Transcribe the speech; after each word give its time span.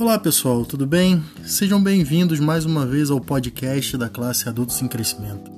Olá 0.00 0.16
pessoal, 0.16 0.64
tudo 0.64 0.86
bem? 0.86 1.20
Sejam 1.44 1.82
bem-vindos 1.82 2.38
mais 2.38 2.64
uma 2.64 2.86
vez 2.86 3.10
ao 3.10 3.20
podcast 3.20 3.96
da 3.96 4.08
classe 4.08 4.48
Adultos 4.48 4.80
em 4.80 4.86
Crescimento. 4.86 5.50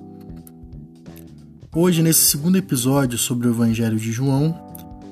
Hoje, 1.70 2.02
nesse 2.02 2.20
segundo 2.20 2.56
episódio 2.56 3.18
sobre 3.18 3.46
o 3.46 3.50
Evangelho 3.50 3.98
de 3.98 4.10
João, 4.10 4.58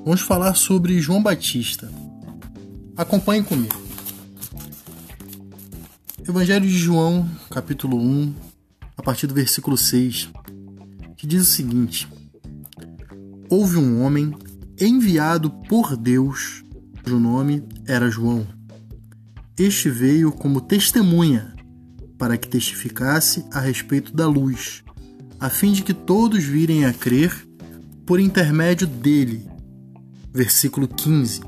vamos 0.03 0.21
falar 0.21 0.55
sobre 0.55 0.99
João 0.99 1.21
Batista. 1.21 1.91
Acompanhem 2.97 3.43
comigo. 3.43 3.79
Evangelho 6.27 6.65
de 6.65 6.75
João, 6.79 7.29
capítulo 7.51 8.01
1, 8.01 8.33
a 8.97 9.03
partir 9.03 9.27
do 9.27 9.35
versículo 9.35 9.77
6, 9.77 10.31
que 11.15 11.27
diz 11.27 11.43
o 11.43 11.51
seguinte: 11.51 12.07
Houve 13.47 13.77
um 13.77 14.01
homem 14.01 14.33
enviado 14.81 15.51
por 15.69 15.95
Deus, 15.95 16.63
cujo 17.03 17.19
nome 17.19 17.63
era 17.85 18.09
João. 18.09 18.58
Este 19.59 19.89
veio 19.89 20.31
como 20.31 20.61
testemunha, 20.61 21.53
para 22.17 22.37
que 22.37 22.47
testificasse 22.47 23.43
a 23.51 23.59
respeito 23.59 24.13
da 24.13 24.25
luz, 24.25 24.85
a 25.37 25.49
fim 25.49 25.73
de 25.73 25.83
que 25.83 25.93
todos 25.93 26.45
virem 26.45 26.85
a 26.85 26.93
crer 26.93 27.45
por 28.05 28.21
intermédio 28.21 28.87
dele. 28.87 29.45
Versículo 30.33 30.87
15. 30.87 31.41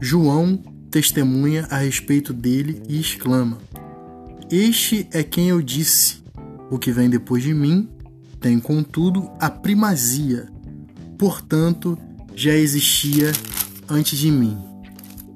João 0.00 0.56
testemunha 0.90 1.68
a 1.70 1.78
respeito 1.78 2.32
dele 2.32 2.82
e 2.88 2.98
exclama: 2.98 3.58
Este 4.50 5.06
é 5.12 5.22
quem 5.22 5.50
eu 5.50 5.62
disse: 5.62 6.16
O 6.68 6.80
que 6.80 6.90
vem 6.90 7.08
depois 7.08 7.44
de 7.44 7.54
mim 7.54 7.88
tem, 8.40 8.58
contudo, 8.58 9.30
a 9.38 9.48
primazia, 9.48 10.48
portanto, 11.16 11.96
já 12.34 12.54
existia 12.54 13.30
antes 13.88 14.18
de 14.18 14.32
mim. 14.32 14.58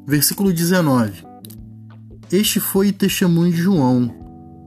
Versículo 0.04 0.52
19: 0.52 1.27
Este 2.30 2.60
foi 2.60 2.92
testemunho 2.92 3.50
de 3.50 3.62
João, 3.62 4.14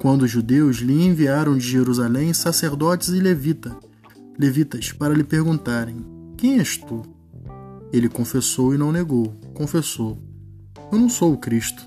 quando 0.02 0.23
os 0.23 0.31
judeus 0.31 0.78
lhe 0.78 1.06
enviaram 1.06 1.56
de 1.56 1.70
Jerusalém 1.70 2.34
sacerdotes 2.34 3.09
e 3.09 3.20
levita, 3.20 3.78
levitas 4.38 4.92
para 4.92 5.14
lhe 5.14 5.23
perguntarem: 5.23 6.03
Quem 6.36 6.58
és 6.58 6.76
tu? 6.78 7.03
Ele 7.94 8.09
confessou 8.09 8.73
e 8.73 8.80
não 8.80 8.92
negou. 8.92 9.40
Confessou: 9.53 10.18
Eu 10.92 10.98
não 10.98 11.08
sou 11.08 11.34
o 11.34 11.38
Cristo. 11.38 11.86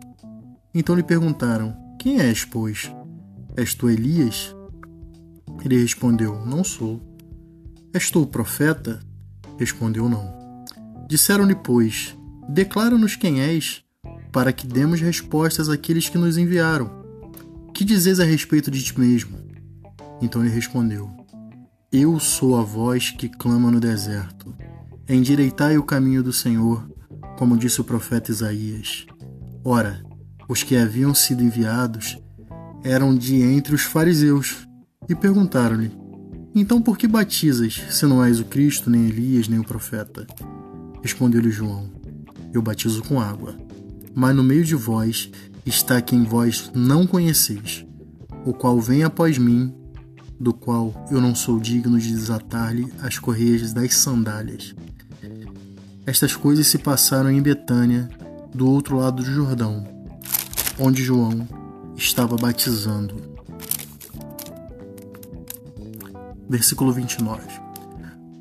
Então 0.73 0.95
lhe 0.95 1.03
perguntaram: 1.03 1.77
Quem 1.99 2.21
és, 2.21 2.45
pois? 2.45 2.93
És 3.57 3.75
tu 3.75 3.91
Elias? 3.91 4.55
Ele 5.65 5.83
respondeu: 5.83 6.47
Não 6.47 6.63
sou. 6.63 7.03
És 7.93 8.13
tu 8.13 8.23
o 8.23 8.27
profeta? 8.29 9.01
Respondeu: 9.59 10.09
Não. 10.09 10.65
Disseram-lhe, 11.09 11.57
pois: 11.57 12.17
Declara-nos 12.49 13.17
quem 13.17 13.41
és, 13.41 13.84
para 14.35 14.53
que 14.53 14.67
demos 14.67 15.01
respostas 15.01 15.69
àqueles 15.69 16.09
que 16.09 16.19
nos 16.19 16.37
enviaram. 16.37 16.91
Que 17.73 17.85
dizes 17.85 18.19
a 18.19 18.25
respeito 18.25 18.69
de 18.69 18.83
ti 18.83 18.99
mesmo? 18.99 19.39
Então 20.21 20.45
ele 20.45 20.53
respondeu: 20.53 21.09
Eu 21.93 22.19
sou 22.19 22.57
a 22.57 22.63
voz 22.63 23.13
que 23.13 23.29
clama 23.29 23.71
no 23.71 23.79
deserto. 23.79 24.53
Endireitai 25.09 25.79
o 25.79 25.85
caminho 25.85 26.21
do 26.21 26.33
Senhor, 26.33 26.85
como 27.39 27.57
disse 27.57 27.81
o 27.81 27.85
profeta 27.85 28.33
Isaías. 28.33 29.07
Ora, 29.63 30.03
os 30.49 30.65
que 30.65 30.77
haviam 30.77 31.15
sido 31.15 31.45
enviados 31.45 32.19
eram 32.83 33.15
de 33.15 33.41
entre 33.41 33.73
os 33.73 33.83
fariseus 33.83 34.67
e 35.09 35.15
perguntaram-lhe: 35.15 35.93
Então 36.53 36.83
por 36.83 36.99
que 36.99 37.07
batizas, 37.07 37.81
se 37.89 38.05
não 38.05 38.25
és 38.25 38.41
o 38.41 38.45
Cristo, 38.45 38.91
nem 38.91 39.07
Elias, 39.07 39.47
nem 39.47 39.61
o 39.61 39.65
profeta? 39.65 40.27
Respondeu-lhe 41.01 41.53
João: 41.53 41.89
Eu 42.53 42.61
batizo 42.61 43.01
com 43.05 43.21
água, 43.21 43.57
mas 44.15 44.35
no 44.35 44.45
meio 44.45 44.65
de 44.65 44.75
vós 44.75 45.31
está 45.67 46.01
quem 46.01 46.23
vós 46.23 46.71
não 46.75 47.07
conheceis, 47.07 47.85
o 48.45 48.53
qual 48.53 48.81
vem 48.81 49.03
após 49.03 49.39
mim, 49.39 49.75
do 50.39 50.53
qual 50.53 51.07
eu 51.11 51.21
não 51.21 51.35
sou 51.35 51.59
digno 51.59 51.99
de 51.99 52.11
desatar-lhe 52.11 52.93
as 53.03 53.19
correias 53.19 53.73
das 53.73 53.95
sandálias. 53.95 54.75
Estas 56.07 56.37
coisas 56.37 56.67
se 56.67 56.79
passaram 56.79 57.31
em 57.31 57.41
Betânia, 57.41 58.09
do 58.55 58.71
outro 58.71 58.99
lado 58.99 59.23
do 59.23 59.31
Jordão, 59.31 59.85
onde 60.79 61.03
João 61.03 61.49
estava 61.97 62.37
batizando. 62.37 63.17
Versículo 66.49 66.93
29. 66.93 67.41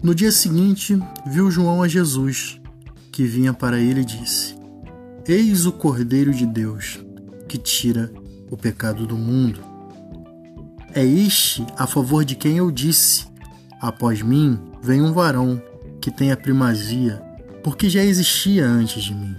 No 0.03 0.13
dia 0.13 0.31
seguinte, 0.31 1.01
viu 1.25 1.49
João 1.49 1.81
a 1.81 1.87
Jesus, 1.87 2.59
que 3.11 3.23
vinha 3.23 3.53
para 3.53 3.79
ele 3.79 4.01
e 4.01 4.05
disse: 4.05 4.52
Eis 5.25 5.65
o 5.65 5.71
Cordeiro 5.71 6.33
de 6.33 6.45
Deus, 6.45 6.99
que 7.47 7.57
tira 7.57 8.11
o 8.51 8.57
pecado 8.57 9.07
do 9.07 9.17
mundo. 9.17 9.61
É 10.93 11.05
este 11.05 11.65
a 11.77 11.87
favor 11.87 12.25
de 12.25 12.35
quem 12.35 12.57
eu 12.57 12.69
disse: 12.69 13.25
Após 13.79 14.21
mim 14.21 14.59
vem 14.81 15.01
um 15.01 15.13
varão 15.13 15.63
que 16.01 16.11
tem 16.11 16.33
a 16.33 16.35
primazia, 16.35 17.23
porque 17.63 17.89
já 17.89 18.03
existia 18.03 18.65
antes 18.65 19.01
de 19.01 19.15
mim. 19.15 19.33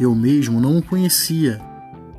Eu 0.00 0.14
mesmo 0.14 0.58
não 0.58 0.78
o 0.78 0.82
conhecia, 0.82 1.60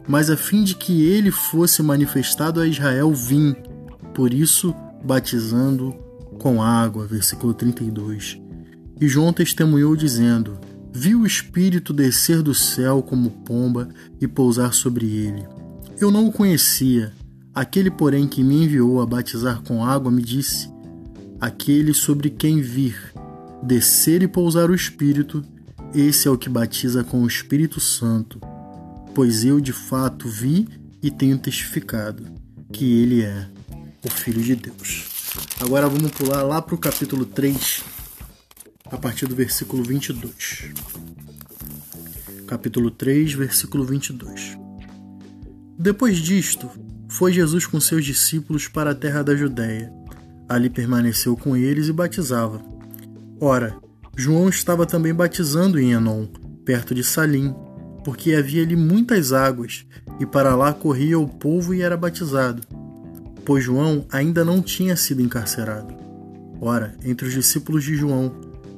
mas 0.08 0.30
a 0.30 0.38
fim 0.38 0.63
de 0.63 0.75
que 0.75 1.02
ele 1.02 1.31
fosse 1.31 1.81
manifestado 1.81 2.62
a 2.62 2.68
Israel 2.68 3.12
vim, 3.12 3.56
por 4.13 4.31
isso 4.31 4.75
batizando 5.03 5.92
com 6.38 6.62
água, 6.62 7.08
versículo 7.08 7.52
32. 7.52 8.40
E 9.02 9.08
João 9.08 9.34
testemunhou 9.34 9.96
dizendo: 9.96 10.59
Vi 10.96 11.16
o 11.16 11.26
Espírito 11.26 11.92
descer 11.92 12.44
do 12.44 12.54
céu 12.54 13.02
como 13.02 13.31
pomba 13.31 13.90
e 14.22 14.28
pousar 14.28 14.74
sobre 14.74 15.08
ele. 15.08 15.44
Eu 16.00 16.12
não 16.12 16.28
o 16.28 16.31
conhecia. 16.31 17.12
Aquele, 17.54 17.90
porém, 17.90 18.28
que 18.28 18.44
me 18.44 18.64
enviou 18.64 19.02
a 19.02 19.06
batizar 19.06 19.62
com 19.64 19.84
água 19.84 20.12
me 20.12 20.22
disse: 20.22 20.70
Aquele 21.42 21.94
sobre 21.94 22.30
quem 22.30 22.62
vir 22.62 23.12
descer 23.64 24.22
e 24.22 24.28
pousar 24.28 24.70
o 24.70 24.76
Espírito, 24.76 25.44
esse 25.96 26.28
é 26.28 26.31
o 26.31 26.38
que 26.38 26.50
batiza 26.50 27.04
com 27.04 27.24
o 27.24 27.28
Espírito 27.28 27.80
Santo. 27.80 28.40
Pois 29.16 29.44
eu 29.44 29.60
de 29.60 29.74
fato 29.74 30.28
vi 30.28 30.68
e 31.02 31.10
tenho 31.10 31.38
testificado 31.38 32.24
que 32.72 33.02
ele 33.02 33.22
é 33.22 33.48
o 34.06 34.10
Filho 34.10 34.42
de 34.42 34.56
Deus. 34.56 35.06
Agora 35.60 35.88
vamos 35.88 36.12
pular 36.12 36.44
lá 36.44 36.62
para 36.62 36.75
o 36.75 36.78
capítulo 36.78 37.25
3, 37.25 37.84
a 38.94 38.98
partir 38.98 39.26
do 39.26 39.36
versículo 39.36 39.84
22. 39.84 40.72
Capítulo 42.48 42.92
3, 42.92 43.34
versículo 43.34 43.84
22. 43.84 44.58
Depois 45.78 46.20
disto, 46.20 46.70
foi 47.09 47.34
Jesus 47.34 47.66
com 47.66 47.81
seus 47.81 48.06
discípulos 48.06 48.68
para 48.68 48.92
a 48.92 48.96
terra 48.96 49.24
da 49.24 49.36
Judéia. 49.36 49.92
Ali 50.48 50.70
permaneceu 50.70 51.36
com 51.36 51.58
eles 51.58 51.88
e 51.88 51.92
batizava. 51.92 52.62
Ora, 53.42 53.76
João 54.16 54.48
estava 54.48 54.86
também 54.86 55.14
batizando 55.14 55.80
em 55.80 55.92
Enon, 55.92 56.28
perto 56.64 56.94
de 56.94 57.04
Salim, 57.04 57.54
porque 58.06 58.36
havia 58.36 58.62
ali 58.62 58.75
muitas 58.75 59.34
águas, 59.34 59.86
e 60.20 60.25
para 60.25 60.56
lá 60.56 60.72
corria 60.72 61.20
o 61.20 61.28
povo 61.28 61.74
e 61.74 61.81
era 61.81 61.98
batizado 61.98 62.62
pois 63.46 63.64
João 63.64 64.06
ainda 64.12 64.44
não 64.44 64.62
tinha 64.62 64.96
sido 64.96 65.22
encarcerado. 65.22 65.94
Ora, 66.62 66.96
entre 67.04 67.28
os 67.28 67.34
discípulos 67.34 67.84
de 67.84 67.96
João 67.96 68.34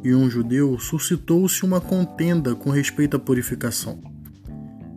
e 0.06 0.14
um 0.14 0.30
judeu 0.30 0.78
suscitou-se 0.78 1.66
uma 1.66 1.82
contenda 1.82 2.54
com 2.54 2.70
respeito 2.70 3.18
à 3.18 3.20
purificação. 3.20 4.00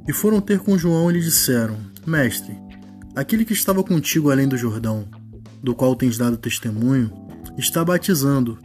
E 0.07 0.13
foram 0.13 0.39
ter 0.39 0.59
com 0.59 0.77
João 0.77 1.11
e 1.11 1.15
lhe 1.15 1.21
disseram: 1.21 1.79
Mestre, 2.07 2.55
aquele 3.17 3.47
que 3.47 3.55
estava 3.55 3.83
contigo 3.83 4.31
além 4.31 4.47
do 4.47 4.59
Jordão, 4.59 5.09
do 5.63 5.75
qual 5.75 5.97
tens 5.97 6.19
dado 6.19 6.37
testemunho, 6.37 7.11
está 7.57 7.83
batizando, 7.83 8.59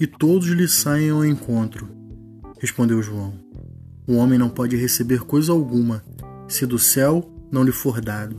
e 0.00 0.06
todos 0.06 0.48
lhe 0.48 0.66
saem 0.66 1.10
ao 1.10 1.26
encontro. 1.26 1.86
Respondeu 2.58 3.02
João: 3.02 3.34
O 4.06 4.14
homem 4.14 4.38
não 4.38 4.48
pode 4.48 4.76
receber 4.76 5.20
coisa 5.20 5.52
alguma, 5.52 6.02
se 6.48 6.64
do 6.64 6.78
céu 6.78 7.30
não 7.50 7.62
lhe 7.62 7.72
for 7.72 8.00
dado. 8.00 8.36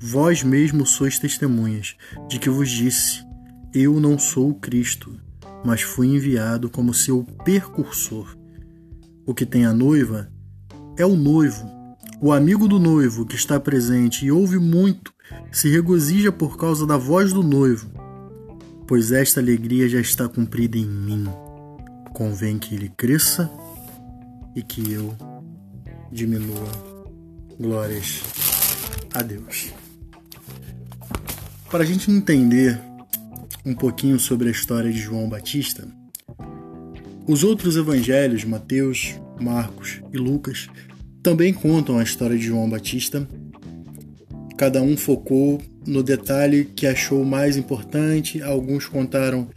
Vós 0.00 0.42
mesmo 0.42 0.84
sois 0.84 1.20
testemunhas 1.20 1.94
de 2.28 2.40
que 2.40 2.50
vos 2.50 2.68
disse: 2.68 3.24
Eu 3.72 4.00
não 4.00 4.18
sou 4.18 4.50
o 4.50 4.54
Cristo, 4.54 5.27
mas 5.64 5.82
fui 5.82 6.08
enviado 6.08 6.70
como 6.70 6.94
seu 6.94 7.24
percursor. 7.44 8.36
O 9.26 9.34
que 9.34 9.44
tem 9.44 9.64
a 9.64 9.72
noiva 9.72 10.30
é 10.96 11.04
o 11.04 11.16
noivo. 11.16 11.68
O 12.20 12.32
amigo 12.32 12.66
do 12.66 12.78
noivo 12.78 13.26
que 13.26 13.36
está 13.36 13.60
presente 13.60 14.26
e 14.26 14.32
ouve 14.32 14.58
muito 14.58 15.12
se 15.52 15.68
regozija 15.70 16.32
por 16.32 16.56
causa 16.56 16.86
da 16.86 16.96
voz 16.96 17.32
do 17.32 17.42
noivo, 17.42 17.90
pois 18.86 19.12
esta 19.12 19.40
alegria 19.40 19.88
já 19.88 20.00
está 20.00 20.28
cumprida 20.28 20.78
em 20.78 20.86
mim. 20.86 21.26
Convém 22.12 22.58
que 22.58 22.74
ele 22.74 22.88
cresça 22.96 23.50
e 24.56 24.62
que 24.62 24.92
eu 24.92 25.14
diminua. 26.10 26.68
Glórias 27.60 28.22
a 29.14 29.22
Deus. 29.22 29.72
Para 31.70 31.84
a 31.84 31.86
gente 31.86 32.10
entender 32.10 32.80
um 33.68 33.74
pouquinho 33.74 34.18
sobre 34.18 34.48
a 34.48 34.50
história 34.50 34.90
de 34.90 34.98
João 34.98 35.28
Batista, 35.28 35.86
os 37.26 37.44
outros 37.44 37.76
evangelhos, 37.76 38.42
Mateus, 38.42 39.20
Marcos 39.38 40.00
e 40.10 40.16
Lucas, 40.16 40.68
também 41.22 41.52
contam 41.52 41.98
a 41.98 42.02
história 42.02 42.38
de 42.38 42.46
João 42.46 42.70
Batista. 42.70 43.28
Cada 44.56 44.80
um 44.80 44.96
focou 44.96 45.60
no 45.86 46.02
detalhe 46.02 46.64
que 46.64 46.86
achou 46.86 47.22
mais 47.26 47.58
importante. 47.58 48.42
Alguns 48.42 48.86
contaram 48.86 49.50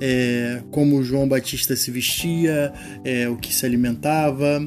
é, 0.00 0.62
como 0.70 1.02
João 1.02 1.26
Batista 1.26 1.74
se 1.74 1.90
vestia, 1.90 2.72
é, 3.04 3.28
o 3.28 3.36
que 3.36 3.52
se 3.52 3.66
alimentava, 3.66 4.60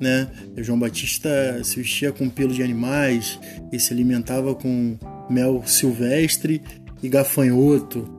né? 0.00 0.30
João 0.56 0.78
Batista 0.78 1.60
se 1.62 1.76
vestia 1.76 2.10
com 2.10 2.30
pelo 2.30 2.54
de 2.54 2.62
animais 2.62 3.38
e 3.70 3.78
se 3.78 3.92
alimentava 3.92 4.54
com 4.54 4.96
mel 5.28 5.62
silvestre 5.66 6.62
e 7.02 7.08
gafanhoto. 7.10 8.15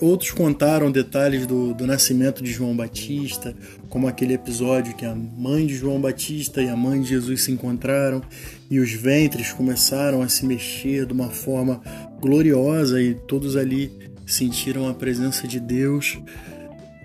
Outros 0.00 0.30
contaram 0.30 0.92
detalhes 0.92 1.44
do, 1.44 1.74
do 1.74 1.86
nascimento 1.86 2.42
de 2.42 2.52
João 2.52 2.76
Batista, 2.76 3.54
como 3.88 4.06
aquele 4.06 4.34
episódio 4.34 4.94
que 4.94 5.04
a 5.04 5.14
mãe 5.14 5.66
de 5.66 5.74
João 5.74 6.00
Batista 6.00 6.62
e 6.62 6.68
a 6.68 6.76
mãe 6.76 7.00
de 7.00 7.08
Jesus 7.08 7.42
se 7.42 7.50
encontraram 7.50 8.22
e 8.70 8.78
os 8.78 8.92
ventres 8.92 9.52
começaram 9.52 10.22
a 10.22 10.28
se 10.28 10.46
mexer 10.46 11.04
de 11.04 11.12
uma 11.12 11.30
forma 11.30 11.80
gloriosa 12.20 13.02
e 13.02 13.14
todos 13.14 13.56
ali 13.56 13.90
sentiram 14.24 14.88
a 14.88 14.94
presença 14.94 15.48
de 15.48 15.58
Deus. 15.58 16.18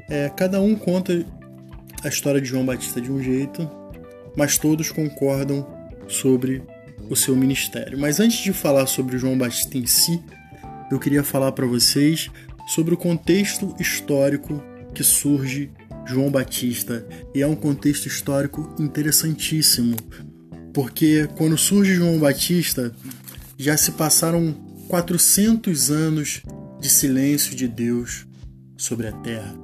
É, 0.08 0.30
cada 0.30 0.62
um 0.62 0.76
conta 0.76 1.26
a 2.04 2.08
história 2.08 2.40
de 2.40 2.48
João 2.48 2.66
Batista 2.66 3.02
de 3.02 3.12
um 3.12 3.24
jeito, 3.24 3.70
mas 4.36 4.58
todos 4.58 4.92
concordam 4.92 5.66
sobre 6.08 6.62
o 7.10 7.16
seu 7.16 7.36
ministério. 7.36 7.98
Mas 7.98 8.20
antes 8.20 8.38
de 8.38 8.54
falar 8.54 8.86
sobre 8.86 9.18
João 9.18 9.38
Batista 9.38 9.78
em 9.78 9.86
si, 9.88 10.22
eu 10.92 11.00
queria 11.00 11.24
falar 11.24 11.52
para 11.54 11.66
vocês 11.66 12.30
sobre 12.68 12.94
o 12.94 12.98
contexto 12.98 13.76
histórico 13.80 14.62
que 14.94 15.04
surge 15.04 15.72
João 16.06 16.30
Batista. 16.30 17.06
E 17.34 17.42
é 17.42 17.48
um 17.48 17.56
contexto 17.56 18.08
histórico 18.08 18.74
interessantíssimo, 18.80 19.96
porque 20.74 21.28
quando 21.36 21.58
surge 21.58 21.96
João 21.96 22.20
Batista, 22.20 22.94
já 23.58 23.78
se 23.78 23.92
passaram 23.94 24.54
400 24.88 25.92
anos 25.92 26.42
de 26.80 26.90
silêncio 26.90 27.56
de 27.56 27.68
Deus 27.68 28.26
sobre 28.78 29.08
a 29.08 29.12
terra. 29.12 29.56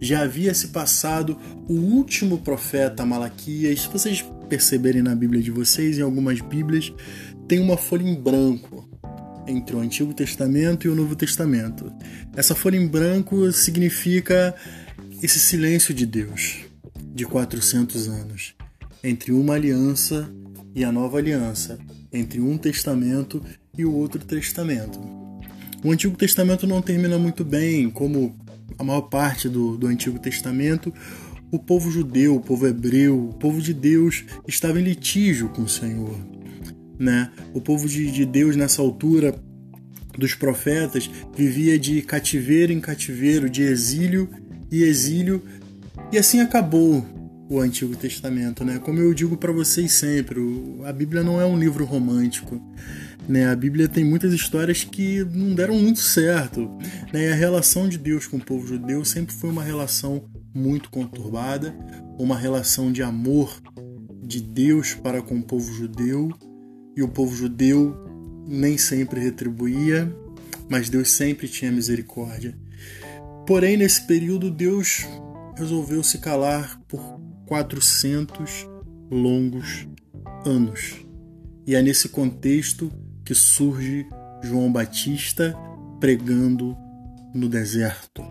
Já 0.00 0.22
havia 0.22 0.52
se 0.52 0.68
passado 0.68 1.38
o 1.68 1.74
último 1.74 2.38
profeta 2.38 3.06
Malaquias. 3.06 3.82
Se 3.82 3.88
vocês 3.88 4.24
perceberem 4.48 5.02
na 5.02 5.14
Bíblia 5.14 5.40
de 5.40 5.50
vocês, 5.50 5.96
em 5.96 6.02
algumas 6.02 6.40
Bíblias, 6.40 6.92
tem 7.46 7.60
uma 7.60 7.76
folha 7.76 8.02
em 8.02 8.20
branco 8.20 8.91
entre 9.46 9.76
o 9.76 9.80
Antigo 9.80 10.14
Testamento 10.14 10.86
e 10.86 10.90
o 10.90 10.94
Novo 10.94 11.16
Testamento. 11.16 11.92
Essa 12.36 12.54
folha 12.54 12.76
em 12.76 12.86
branco 12.86 13.50
significa 13.52 14.54
esse 15.22 15.38
silêncio 15.38 15.94
de 15.94 16.06
Deus 16.06 16.64
de 17.14 17.24
400 17.24 18.08
anos 18.08 18.54
entre 19.02 19.32
uma 19.32 19.54
aliança 19.54 20.30
e 20.74 20.84
a 20.84 20.92
nova 20.92 21.18
aliança, 21.18 21.78
entre 22.12 22.40
um 22.40 22.56
testamento 22.56 23.42
e 23.76 23.84
o 23.84 23.92
outro 23.92 24.24
testamento. 24.24 24.98
O 25.84 25.90
Antigo 25.90 26.16
Testamento 26.16 26.66
não 26.66 26.80
termina 26.80 27.18
muito 27.18 27.44
bem, 27.44 27.90
como 27.90 28.36
a 28.78 28.84
maior 28.84 29.02
parte 29.02 29.48
do, 29.48 29.76
do 29.76 29.86
Antigo 29.86 30.18
Testamento, 30.18 30.92
o 31.50 31.58
povo 31.58 31.90
judeu, 31.90 32.36
o 32.36 32.40
povo 32.40 32.66
hebreu, 32.66 33.28
o 33.28 33.34
povo 33.34 33.60
de 33.60 33.74
Deus 33.74 34.24
estava 34.46 34.80
em 34.80 34.84
litígio 34.84 35.48
com 35.50 35.62
o 35.62 35.68
Senhor 35.68 36.16
né? 37.02 37.30
O 37.52 37.60
povo 37.60 37.88
de, 37.88 38.10
de 38.10 38.24
Deus 38.24 38.54
nessa 38.54 38.80
altura 38.80 39.34
dos 40.16 40.34
profetas 40.34 41.10
vivia 41.36 41.78
de 41.78 42.00
cativeiro 42.02 42.72
em 42.72 42.80
cativeiro, 42.80 43.50
de 43.50 43.62
exílio 43.62 44.28
e 44.70 44.82
exílio, 44.82 45.42
e 46.12 46.18
assim 46.18 46.40
acabou 46.40 47.04
o 47.48 47.60
Antigo 47.60 47.96
Testamento, 47.96 48.64
né? 48.64 48.78
Como 48.78 48.98
eu 48.98 49.12
digo 49.12 49.36
para 49.36 49.52
vocês 49.52 49.92
sempre, 49.92 50.40
a 50.84 50.92
Bíblia 50.92 51.22
não 51.22 51.40
é 51.40 51.44
um 51.44 51.58
livro 51.58 51.84
romântico, 51.84 52.60
né? 53.28 53.50
A 53.50 53.56
Bíblia 53.56 53.88
tem 53.88 54.04
muitas 54.04 54.32
histórias 54.32 54.84
que 54.84 55.24
não 55.24 55.54
deram 55.54 55.74
muito 55.74 55.98
certo, 55.98 56.70
né? 57.12 57.28
E 57.28 57.32
a 57.32 57.34
relação 57.34 57.88
de 57.88 57.98
Deus 57.98 58.26
com 58.26 58.36
o 58.36 58.44
povo 58.44 58.66
judeu 58.66 59.04
sempre 59.04 59.34
foi 59.34 59.50
uma 59.50 59.62
relação 59.62 60.24
muito 60.54 60.88
conturbada, 60.88 61.74
uma 62.18 62.36
relação 62.36 62.92
de 62.92 63.02
amor 63.02 63.60
de 64.22 64.40
Deus 64.40 64.94
para 64.94 65.20
com 65.20 65.38
o 65.38 65.42
povo 65.42 65.72
judeu 65.74 66.30
e 66.96 67.02
o 67.02 67.08
povo 67.08 67.34
judeu 67.34 67.94
nem 68.46 68.76
sempre 68.76 69.20
retribuía, 69.20 70.14
mas 70.68 70.88
Deus 70.88 71.10
sempre 71.10 71.48
tinha 71.48 71.72
misericórdia. 71.72 72.56
Porém, 73.46 73.76
nesse 73.76 74.06
período, 74.06 74.50
Deus 74.50 75.06
resolveu 75.56 76.02
se 76.02 76.18
calar 76.18 76.80
por 76.88 77.20
400 77.46 78.68
longos 79.10 79.86
anos. 80.44 81.04
E 81.66 81.74
é 81.74 81.82
nesse 81.82 82.08
contexto 82.08 82.90
que 83.24 83.34
surge 83.34 84.06
João 84.42 84.72
Batista 84.72 85.56
pregando 86.00 86.76
no 87.34 87.48
deserto. 87.48 88.22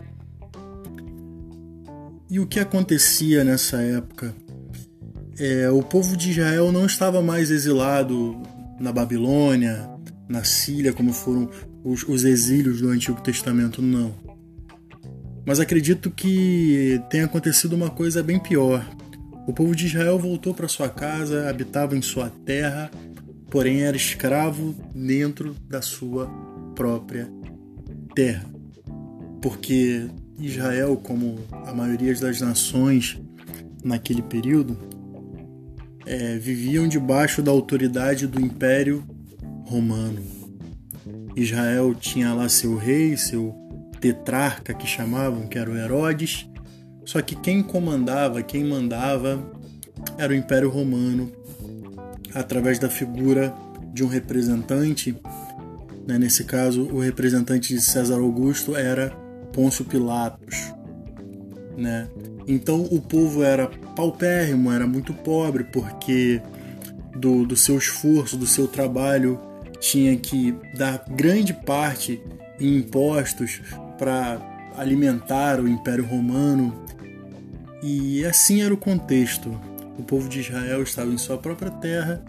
E 2.28 2.40
o 2.40 2.46
que 2.46 2.60
acontecia 2.60 3.44
nessa 3.44 3.80
época? 3.82 4.34
É, 5.38 5.70
o 5.70 5.82
povo 5.82 6.16
de 6.16 6.30
Israel 6.30 6.70
não 6.70 6.86
estava 6.86 7.22
mais 7.22 7.50
exilado 7.50 8.40
na 8.78 8.92
Babilônia, 8.92 9.88
na 10.28 10.44
Síria, 10.44 10.92
como 10.92 11.12
foram 11.12 11.48
os, 11.84 12.02
os 12.04 12.24
exílios 12.24 12.80
do 12.80 12.88
Antigo 12.88 13.20
Testamento, 13.20 13.80
não. 13.80 14.14
Mas 15.44 15.58
acredito 15.58 16.10
que 16.10 17.00
tenha 17.10 17.24
acontecido 17.24 17.74
uma 17.74 17.90
coisa 17.90 18.22
bem 18.22 18.38
pior. 18.38 18.86
O 19.46 19.52
povo 19.52 19.74
de 19.74 19.86
Israel 19.86 20.18
voltou 20.18 20.54
para 20.54 20.68
sua 20.68 20.88
casa, 20.88 21.48
habitava 21.48 21.96
em 21.96 22.02
sua 22.02 22.30
terra, 22.44 22.90
porém 23.50 23.82
era 23.82 23.96
escravo 23.96 24.74
dentro 24.94 25.56
da 25.68 25.82
sua 25.82 26.30
própria 26.74 27.28
terra. 28.14 28.44
Porque 29.40 30.06
Israel, 30.38 30.96
como 30.96 31.40
a 31.50 31.74
maioria 31.74 32.14
das 32.14 32.40
nações 32.40 33.20
naquele 33.82 34.22
período, 34.22 34.78
é, 36.06 36.36
viviam 36.36 36.88
debaixo 36.88 37.42
da 37.42 37.50
autoridade 37.50 38.26
do 38.26 38.40
Império 38.40 39.04
Romano. 39.66 40.22
Israel 41.34 41.94
tinha 41.94 42.32
lá 42.34 42.48
seu 42.48 42.76
rei, 42.76 43.16
seu 43.16 43.54
tetrarca 44.00 44.74
que 44.74 44.86
chamavam, 44.86 45.46
que 45.46 45.58
era 45.58 45.70
o 45.70 45.76
Herodes, 45.76 46.48
só 47.04 47.20
que 47.22 47.34
quem 47.34 47.62
comandava, 47.62 48.42
quem 48.42 48.64
mandava 48.64 49.50
era 50.18 50.32
o 50.32 50.36
Império 50.36 50.68
Romano, 50.68 51.32
através 52.34 52.78
da 52.78 52.88
figura 52.88 53.54
de 53.92 54.04
um 54.04 54.08
representante. 54.08 55.16
Né? 56.06 56.18
Nesse 56.18 56.44
caso, 56.44 56.82
o 56.82 57.00
representante 57.00 57.74
de 57.74 57.80
César 57.80 58.18
Augusto 58.18 58.76
era 58.76 59.10
Pôncio 59.52 59.84
Pilatos. 59.84 60.71
Né? 61.76 62.08
Então 62.46 62.82
o 62.90 63.00
povo 63.00 63.42
era 63.42 63.66
paupérrimo, 63.96 64.70
era 64.70 64.86
muito 64.86 65.12
pobre, 65.14 65.64
porque 65.64 66.40
do, 67.16 67.46
do 67.46 67.56
seu 67.56 67.78
esforço, 67.78 68.36
do 68.36 68.46
seu 68.46 68.66
trabalho, 68.66 69.40
tinha 69.80 70.16
que 70.16 70.54
dar 70.76 71.04
grande 71.10 71.52
parte 71.52 72.20
em 72.60 72.78
impostos 72.78 73.60
para 73.98 74.40
alimentar 74.76 75.60
o 75.60 75.68
Império 75.68 76.04
Romano. 76.04 76.84
E 77.82 78.24
assim 78.24 78.62
era 78.62 78.72
o 78.72 78.76
contexto. 78.76 79.60
O 79.98 80.02
povo 80.02 80.28
de 80.28 80.40
Israel 80.40 80.82
estava 80.82 81.10
em 81.10 81.18
sua 81.18 81.36
própria 81.36 81.70
terra, 81.70 82.24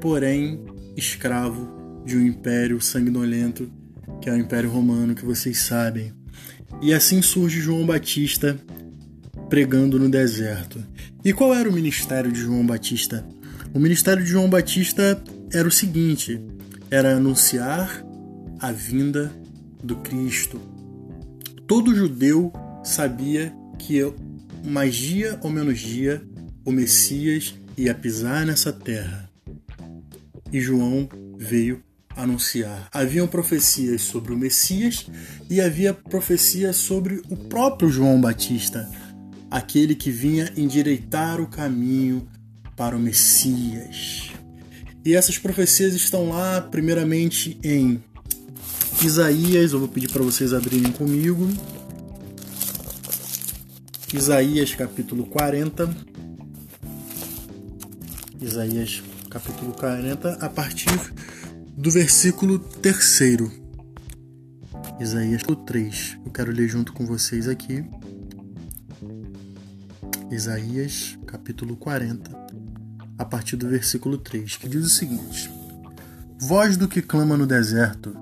porém 0.00 0.60
escravo 0.96 2.02
de 2.04 2.16
um 2.16 2.26
império 2.26 2.80
sanguinolento, 2.80 3.70
que 4.20 4.28
é 4.28 4.32
o 4.32 4.36
Império 4.36 4.70
Romano, 4.70 5.14
que 5.14 5.24
vocês 5.24 5.58
sabem. 5.58 6.12
E 6.82 6.92
assim 6.94 7.20
surge 7.20 7.60
João 7.60 7.84
Batista 7.84 8.58
pregando 9.50 9.98
no 9.98 10.08
deserto. 10.08 10.82
E 11.24 11.32
qual 11.32 11.52
era 11.52 11.68
o 11.68 11.72
ministério 11.72 12.30
de 12.30 12.40
João 12.40 12.64
Batista? 12.64 13.26
O 13.74 13.80
ministério 13.80 14.24
de 14.24 14.30
João 14.30 14.48
Batista 14.48 15.22
era 15.52 15.68
o 15.68 15.72
seguinte: 15.72 16.40
era 16.90 17.16
anunciar 17.16 18.02
a 18.60 18.72
vinda 18.72 19.30
do 19.82 19.96
Cristo. 19.96 20.60
Todo 21.66 21.94
judeu 21.94 22.52
sabia 22.84 23.52
que 23.78 24.00
mais 24.64 24.94
dia 24.94 25.38
ou 25.42 25.50
menos 25.50 25.78
dia 25.80 26.22
o 26.64 26.70
Messias 26.70 27.54
ia 27.76 27.94
pisar 27.94 28.46
nessa 28.46 28.72
terra. 28.72 29.28
E 30.52 30.60
João 30.60 31.08
veio 31.36 31.82
anunciar. 32.16 32.88
Haviam 32.92 33.26
profecias 33.26 34.02
sobre 34.02 34.32
o 34.32 34.36
Messias 34.36 35.06
e 35.48 35.60
havia 35.60 35.94
profecias 35.94 36.76
sobre 36.76 37.22
o 37.30 37.36
próprio 37.36 37.88
João 37.88 38.20
Batista, 38.20 38.88
aquele 39.50 39.94
que 39.94 40.10
vinha 40.10 40.52
endireitar 40.56 41.40
o 41.40 41.46
caminho 41.46 42.28
para 42.76 42.96
o 42.96 43.00
Messias. 43.00 44.30
E 45.04 45.14
essas 45.14 45.38
profecias 45.38 45.94
estão 45.94 46.28
lá, 46.28 46.60
primeiramente 46.60 47.58
em 47.64 48.02
Isaías, 49.02 49.72
eu 49.72 49.78
vou 49.78 49.88
pedir 49.88 50.10
para 50.10 50.22
vocês 50.22 50.52
abrirem 50.52 50.92
comigo. 50.92 51.48
Isaías 54.12 54.74
capítulo 54.74 55.24
40. 55.26 55.88
Isaías 58.40 59.02
capítulo 59.30 59.72
40, 59.72 60.32
a 60.34 60.48
partir 60.48 61.00
do 61.76 61.90
versículo 61.90 62.58
3. 62.58 63.50
Isaías 65.00 65.42
3. 65.66 66.18
Eu 66.26 66.30
quero 66.30 66.52
ler 66.52 66.68
junto 66.68 66.92
com 66.92 67.06
vocês 67.06 67.48
aqui. 67.48 67.84
Isaías 70.30 71.18
capítulo 71.26 71.76
40, 71.76 72.30
a 73.18 73.24
partir 73.24 73.56
do 73.56 73.68
versículo 73.68 74.16
3, 74.16 74.58
que 74.58 74.68
diz 74.68 74.86
o 74.86 74.88
seguinte: 74.88 75.50
Voz 76.38 76.76
do 76.76 76.86
que 76.86 77.02
clama 77.02 77.36
no 77.36 77.48
deserto, 77.48 78.16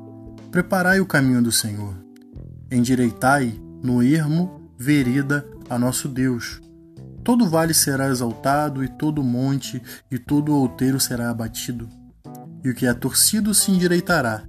preparai 0.51 1.01
o 1.01 1.07
caminho 1.07 1.43
do 1.43 1.53
Senhor, 1.53 1.95
endireitai 2.71 3.61
no 3.83 4.03
ermo 4.03 4.73
vereda 4.79 5.47
a 5.69 5.79
nosso 5.79 6.09
Deus. 6.09 6.63
Todo 7.23 7.47
vale 7.47 7.75
será 7.75 8.09
exaltado, 8.09 8.83
e 8.83 8.89
todo 8.89 9.23
monte 9.23 9.83
e 10.11 10.19
todo 10.19 10.55
outeiro 10.55 10.99
será 10.99 11.29
abatido. 11.29 11.91
E 12.65 12.71
o 12.71 12.75
que 12.75 12.87
é 12.87 12.95
torcido 12.95 13.53
se 13.53 13.71
endireitará, 13.71 14.45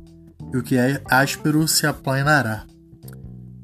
e 0.54 0.58
o 0.58 0.64
que 0.64 0.78
é 0.78 1.02
áspero 1.10 1.68
se 1.68 1.86
aplanará. 1.86 2.66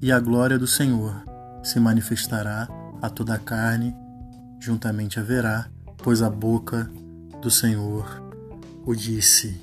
E 0.01 0.11
a 0.11 0.19
glória 0.19 0.59
do 0.59 0.67
Senhor 0.67 1.23
se 1.63 1.79
manifestará 1.79 2.67
a 3.05 3.09
toda 3.09 3.35
a 3.35 3.39
carne, 3.39 3.95
juntamente 4.59 5.19
haverá, 5.19 5.69
pois 5.97 6.21
a 6.21 6.29
boca 6.29 6.89
do 7.41 7.51
Senhor 7.51 8.23
o 8.85 8.95
disse. 8.95 9.61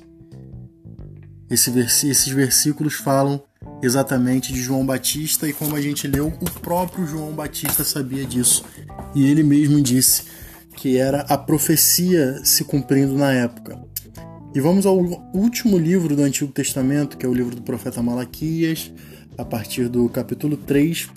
Esse 1.49 1.69
vers 1.69 2.03
esses 2.03 2.27
versículos 2.27 2.95
falam 2.95 3.43
exatamente 3.81 4.53
de 4.53 4.61
João 4.61 4.85
Batista 4.85 5.47
e 5.47 5.53
como 5.53 5.75
a 5.75 5.81
gente 5.81 6.07
leu, 6.07 6.27
o 6.27 6.59
próprio 6.61 7.05
João 7.05 7.33
Batista 7.33 7.83
sabia 7.83 8.25
disso. 8.25 8.63
E 9.13 9.25
ele 9.25 9.43
mesmo 9.43 9.81
disse 9.81 10.23
que 10.75 10.97
era 10.97 11.21
a 11.21 11.37
profecia 11.37 12.43
se 12.43 12.63
cumprindo 12.63 13.13
na 13.13 13.31
época. 13.31 13.79
E 14.55 14.59
vamos 14.59 14.85
ao 14.85 14.97
último 15.33 15.77
livro 15.77 16.15
do 16.15 16.21
Antigo 16.21 16.51
Testamento, 16.51 17.17
que 17.17 17.25
é 17.25 17.29
o 17.29 17.33
livro 17.33 17.55
do 17.55 17.61
profeta 17.61 18.01
Malaquias, 18.01 18.91
a 19.37 19.43
partir 19.43 19.89
do 19.89 20.07
capítulo 20.09 20.55
3, 20.55 21.09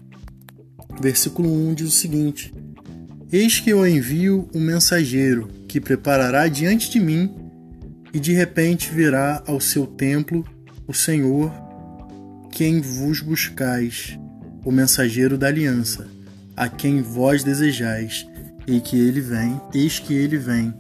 versículo 1.01 1.53
1 1.71 1.75
diz 1.75 1.89
o 1.89 1.91
seguinte: 1.91 2.53
Eis 3.33 3.61
que 3.61 3.71
eu 3.71 3.87
envio 3.87 4.49
um 4.55 4.61
mensageiro 4.61 5.49
que 5.69 5.81
preparará 5.81 6.49
diante 6.49 6.91
de 6.91 7.01
mim 7.01 7.35
e 8.13 8.21
de 8.21 8.33
repente 8.33 8.91
virá 8.91 9.43
ao 9.47 9.61
seu 9.61 9.87
templo 9.87 10.45
o 10.87 10.95
Senhor, 10.95 11.53
quem 12.51 12.81
vos 12.81 13.21
buscais, 13.21 14.19
o 14.65 14.71
mensageiro 14.71 15.37
da 15.37 15.49
aliança, 15.49 16.07
a 16.57 16.69
quem 16.69 17.03
vós 17.03 17.45
desejais, 17.45 18.27
e 18.67 18.81
que 18.81 18.99
ele 18.99 19.21
vem, 19.21 19.61
eis 19.75 19.99
que 19.99 20.15
ele 20.15 20.39
vem, 20.39 20.73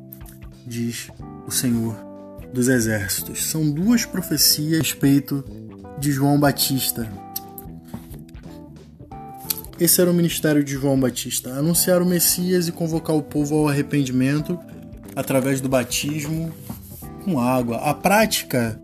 diz 0.66 1.08
o 1.46 1.50
Senhor 1.50 1.94
dos 2.52 2.68
exércitos. 2.68 3.44
São 3.44 3.70
duas 3.70 4.04
profecias 4.04 4.80
a 4.80 4.82
respeito 4.82 5.44
de 5.98 6.12
João 6.12 6.38
Batista. 6.38 7.06
Esse 9.78 10.00
era 10.00 10.10
o 10.10 10.14
ministério 10.14 10.64
de 10.64 10.72
João 10.72 10.98
Batista: 10.98 11.50
anunciar 11.50 12.00
o 12.00 12.06
Messias 12.06 12.66
e 12.66 12.72
convocar 12.72 13.14
o 13.14 13.22
povo 13.22 13.56
ao 13.56 13.68
arrependimento 13.68 14.58
através 15.14 15.60
do 15.60 15.68
batismo 15.68 16.52
com 17.24 17.38
água. 17.38 17.76
A 17.78 17.92
prática 17.92 18.80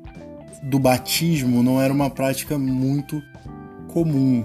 do 0.62 0.78
batismo 0.78 1.62
não 1.62 1.80
era 1.80 1.92
uma 1.92 2.10
prática 2.10 2.58
muito 2.58 3.22
comum. 3.88 4.44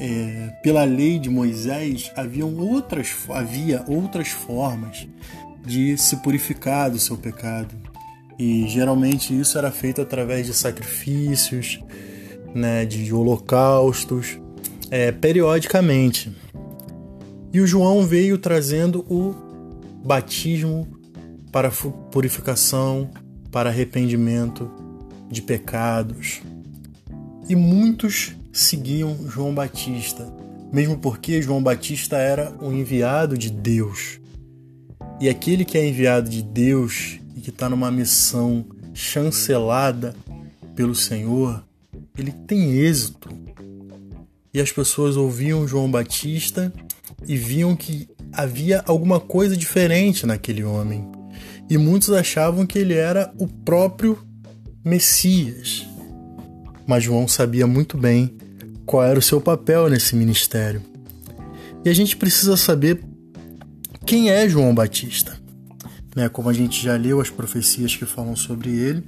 É, 0.00 0.50
pela 0.60 0.82
lei 0.82 1.20
de 1.20 1.30
Moisés 1.30 2.10
haviam 2.16 2.52
outras, 2.56 3.14
havia 3.28 3.84
outras 3.86 4.28
formas 4.28 5.06
de 5.64 5.96
se 5.96 6.16
purificar 6.16 6.90
do 6.90 6.98
seu 6.98 7.16
pecado. 7.16 7.74
E 8.36 8.66
geralmente 8.66 9.38
isso 9.38 9.56
era 9.56 9.70
feito 9.70 10.02
através 10.02 10.46
de 10.46 10.52
sacrifícios, 10.52 11.78
né, 12.52 12.84
de 12.84 13.12
holocaustos, 13.12 14.38
é, 14.90 15.12
periodicamente. 15.12 16.32
E 17.52 17.60
o 17.60 17.66
João 17.66 18.04
veio 18.06 18.38
trazendo 18.38 19.00
o 19.08 19.34
batismo 20.04 20.88
para 21.52 21.70
purificação, 22.10 23.10
para 23.50 23.70
arrependimento 23.70 24.70
de 25.30 25.40
pecados. 25.40 26.42
E 27.48 27.54
muitos 27.54 28.34
seguiam 28.52 29.28
João 29.28 29.54
Batista, 29.54 30.32
mesmo 30.72 30.98
porque 30.98 31.40
João 31.40 31.62
Batista 31.62 32.16
era 32.16 32.52
o 32.60 32.72
enviado 32.72 33.38
de 33.38 33.50
Deus. 33.50 34.20
E 35.20 35.28
aquele 35.28 35.64
que 35.64 35.78
é 35.78 35.86
enviado 35.86 36.28
de 36.28 36.42
Deus 36.42 37.20
e 37.36 37.40
que 37.40 37.50
está 37.50 37.68
numa 37.68 37.90
missão 37.90 38.64
chancelada 38.92 40.14
pelo 40.74 40.94
Senhor, 40.94 41.64
ele 42.18 42.32
tem 42.32 42.72
êxito. 42.78 43.28
E 44.54 44.60
as 44.60 44.70
pessoas 44.70 45.16
ouviam 45.16 45.66
João 45.66 45.90
Batista 45.90 46.72
e 47.26 47.36
viam 47.36 47.74
que 47.74 48.08
havia 48.32 48.82
alguma 48.86 49.18
coisa 49.18 49.56
diferente 49.56 50.24
naquele 50.24 50.62
homem 50.62 51.04
e 51.68 51.78
muitos 51.78 52.10
achavam 52.10 52.66
que 52.66 52.78
ele 52.78 52.94
era 52.94 53.32
o 53.38 53.46
próprio 53.46 54.18
Messias. 54.84 55.86
Mas 56.86 57.04
João 57.04 57.26
sabia 57.26 57.66
muito 57.66 57.96
bem 57.96 58.36
qual 58.84 59.02
era 59.02 59.18
o 59.18 59.22
seu 59.22 59.40
papel 59.40 59.88
nesse 59.88 60.14
ministério. 60.14 60.82
E 61.84 61.88
a 61.88 61.94
gente 61.94 62.16
precisa 62.16 62.56
saber 62.56 63.02
quem 64.04 64.30
é 64.30 64.48
João 64.48 64.74
Batista. 64.74 65.38
Né? 66.14 66.28
Como 66.28 66.48
a 66.48 66.52
gente 66.52 66.82
já 66.82 66.96
leu 66.96 67.20
as 67.20 67.30
profecias 67.30 67.96
que 67.96 68.04
falam 68.04 68.36
sobre 68.36 68.70
ele, 68.70 69.02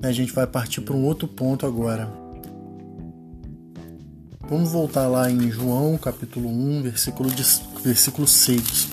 né? 0.00 0.08
a 0.08 0.12
gente 0.12 0.32
vai 0.32 0.46
partir 0.46 0.80
para 0.80 0.94
um 0.94 1.04
outro 1.04 1.26
ponto 1.26 1.66
agora. 1.66 2.19
Vamos 4.50 4.72
voltar 4.72 5.06
lá 5.06 5.30
em 5.30 5.48
João, 5.48 5.96
capítulo 5.96 6.48
1, 6.48 6.82
versículo, 6.82 7.30
de, 7.30 7.44
versículo 7.84 8.26
6, 8.26 8.88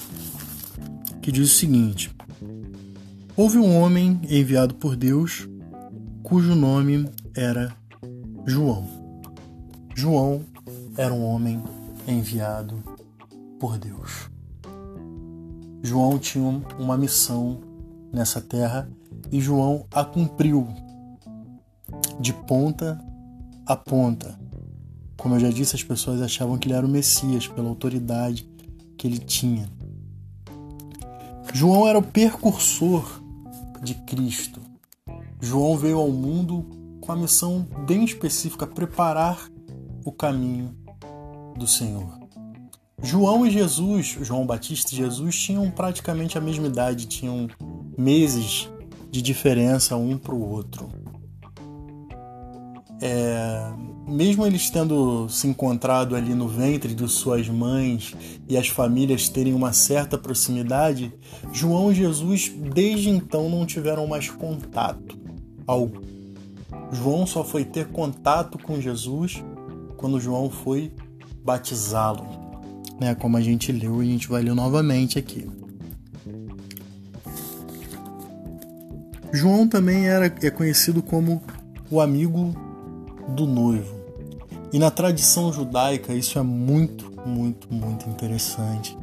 que 1.19 1.31
diz 1.31 1.51
o 1.51 1.55
seguinte: 1.55 2.15
Houve 3.35 3.57
um 3.57 3.75
homem 3.75 4.21
enviado 4.29 4.75
por 4.75 4.95
Deus, 4.95 5.49
cujo 6.21 6.53
nome 6.53 7.09
era 7.35 7.75
João. 8.45 8.87
João 9.95 10.43
era 10.95 11.11
um 11.11 11.25
homem 11.25 11.59
enviado 12.07 12.75
por 13.59 13.79
Deus. 13.79 14.29
João 15.81 16.19
tinha 16.19 16.63
uma 16.77 16.95
missão 16.95 17.61
nessa 18.13 18.39
terra 18.39 18.87
e 19.31 19.41
João 19.41 19.87
a 19.91 20.05
cumpriu 20.05 20.67
de 22.19 22.31
ponta 22.31 23.03
a 23.65 23.75
ponta. 23.75 24.46
Como 25.17 25.35
eu 25.35 25.39
já 25.39 25.49
disse, 25.49 25.75
as 25.75 25.83
pessoas 25.83 26.21
achavam 26.21 26.57
que 26.57 26.67
ele 26.67 26.75
era 26.75 26.85
o 26.85 26.89
Messias 26.89 27.47
pela 27.47 27.67
autoridade 27.67 28.47
que 28.97 29.07
ele 29.07 29.17
tinha. 29.17 29.69
João 31.53 31.87
era 31.87 31.97
o 31.97 32.03
percursor 32.03 33.21
de 33.81 33.95
Cristo. 33.95 34.61
João 35.41 35.77
veio 35.77 35.97
ao 35.97 36.11
mundo 36.11 36.65
com 37.01 37.11
a 37.11 37.15
missão 37.15 37.67
bem 37.85 38.03
específica 38.03 38.67
preparar 38.67 39.49
o 40.03 40.11
caminho 40.11 40.75
do 41.57 41.65
Senhor. 41.65 42.17
João 43.01 43.45
e 43.45 43.51
Jesus, 43.51 44.17
João 44.21 44.45
Batista 44.45 44.93
e 44.93 44.97
Jesus 44.97 45.39
tinham 45.39 45.69
praticamente 45.69 46.37
a 46.37 46.41
mesma 46.41 46.67
idade, 46.67 47.05
tinham 47.05 47.47
meses 47.97 48.69
de 49.09 49.21
diferença 49.21 49.95
um 49.95 50.17
para 50.17 50.33
o 50.33 50.49
outro. 50.49 50.89
É, 52.99 53.71
mesmo 54.07 54.45
eles 54.45 54.69
tendo 54.69 55.27
se 55.27 55.47
encontrado 55.47 56.15
ali 56.15 56.33
no 56.33 56.47
ventre 56.47 56.93
de 56.95 57.07
suas 57.09 57.49
mães 57.49 58.15
e 58.47 58.57
as 58.57 58.69
famílias 58.69 59.27
terem 59.27 59.53
uma 59.53 59.73
certa 59.73 60.17
proximidade, 60.17 61.13
João 61.51 61.91
e 61.91 61.95
Jesus 61.95 62.51
desde 62.73 63.09
então 63.09 63.49
não 63.49 63.65
tiveram 63.65 64.07
mais 64.07 64.29
contato. 64.29 65.17
João 66.91 67.27
só 67.27 67.43
foi 67.43 67.65
ter 67.65 67.87
contato 67.87 68.57
com 68.57 68.79
Jesus 68.79 69.43
quando 69.97 70.19
João 70.19 70.49
foi 70.49 70.93
batizá-lo, 71.43 72.25
né? 72.99 73.13
Como 73.15 73.35
a 73.35 73.41
gente 73.41 73.71
leu 73.71 74.01
e 74.01 74.07
a 74.07 74.11
gente 74.11 74.29
vai 74.29 74.41
ler 74.41 74.53
novamente 74.53 75.19
aqui. 75.19 75.49
João 79.33 79.67
também 79.67 80.07
era 80.07 80.25
é 80.41 80.49
conhecido 80.49 81.01
como 81.01 81.43
o 81.91 81.99
amigo 81.99 82.55
do 83.35 83.45
noivo. 83.45 83.96
E 84.71 84.79
na 84.79 84.91
tradição 84.91 85.51
judaica 85.51 86.13
isso 86.13 86.37
é 86.37 86.41
muito, 86.41 87.11
muito, 87.25 87.73
muito 87.73 88.09
interessante. 88.09 88.97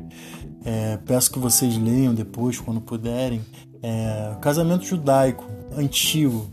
É, 0.64 0.99
peço 1.04 1.30
que 1.30 1.38
vocês 1.38 1.76
leiam 1.76 2.14
depois, 2.14 2.59
quando 2.59 2.80
puderem. 2.80 3.40
É, 3.83 4.35
casamento 4.40 4.85
judaico 4.85 5.44
antigo 5.76 6.47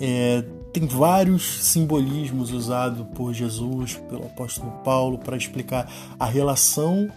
é, 0.00 0.44
tem 0.72 0.86
vários 0.86 1.62
simbolismos 1.64 2.50
usados 2.50 3.06
por 3.14 3.32
Jesus, 3.32 3.94
pelo 4.08 4.26
apóstolo 4.26 4.72
Paulo, 4.84 5.18
para 5.18 5.36
explicar 5.36 5.90
a 6.18 6.26
relação 6.26 7.08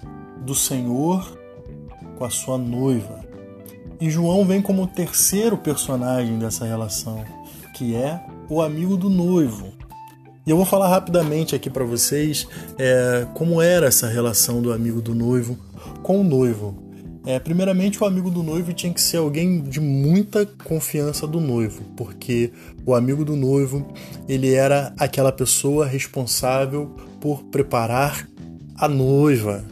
do 0.46 0.54
Senhor 0.54 1.38
com 2.18 2.24
a 2.24 2.30
sua 2.30 2.58
noiva. 2.58 3.26
E 4.00 4.10
João 4.10 4.46
vem 4.46 4.62
como 4.62 4.84
o 4.84 4.88
terceiro 4.88 5.58
personagem 5.58 6.38
dessa 6.38 6.66
relação, 6.66 7.26
que 7.74 7.96
é 7.96 8.24
o 8.48 8.62
amigo 8.62 8.96
do 8.96 9.10
noivo. 9.10 9.74
E 10.48 10.50
eu 10.50 10.56
vou 10.56 10.66
falar 10.66 10.88
rapidamente 10.88 11.54
aqui 11.54 11.70
para 11.70 11.84
vocês 11.84 12.48
é, 12.80 13.28
como 13.34 13.62
era 13.62 13.88
essa 13.88 14.08
relação 14.08 14.62
do 14.62 14.72
amigo 14.72 15.02
do 15.02 15.14
noivo 15.14 15.60
com 16.02 16.22
o 16.22 16.24
noivo. 16.24 16.74
É, 17.26 17.38
primeiramente, 17.38 18.02
o 18.02 18.06
amigo 18.06 18.32
do 18.32 18.42
noivo 18.42 18.72
tinha 18.72 18.94
que 18.94 19.02
ser 19.02 19.18
alguém 19.18 19.60
de 19.60 19.82
muita 19.82 20.46
confiança 20.46 21.28
do 21.28 21.42
noivo, 21.42 21.84
porque 21.98 22.54
o 22.86 22.96
amigo 22.96 23.26
do 23.26 23.36
noivo 23.36 23.86
ele 24.26 24.54
era 24.54 24.94
aquela 24.98 25.34
pessoa 25.34 25.86
responsável 25.86 26.96
por 27.20 27.44
preparar 27.44 28.26
a 28.78 28.88
noiva. 28.88 29.66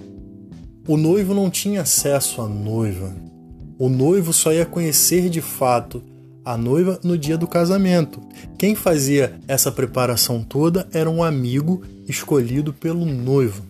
O 0.86 0.98
noivo 0.98 1.34
não 1.34 1.50
tinha 1.50 1.84
acesso 1.84 2.42
à 2.42 2.50
noiva. 2.50 3.16
O 3.80 3.88
noivo 3.88 4.34
só 4.34 4.52
ia 4.52 4.66
conhecer 4.66 5.30
de 5.30 5.40
fato 5.40 6.04
a 6.46 6.56
noiva 6.56 7.00
no 7.04 7.18
dia 7.18 7.38
do 7.38 7.48
casamento. 7.48 8.22
Quem 8.58 8.76
fazia 8.76 9.40
essa 9.48 9.72
preparação 9.72 10.44
toda 10.44 10.88
era 10.94 11.10
um 11.10 11.24
amigo 11.24 11.82
escolhido 12.08 12.72
pelo 12.72 13.04
noivo. 13.04 13.64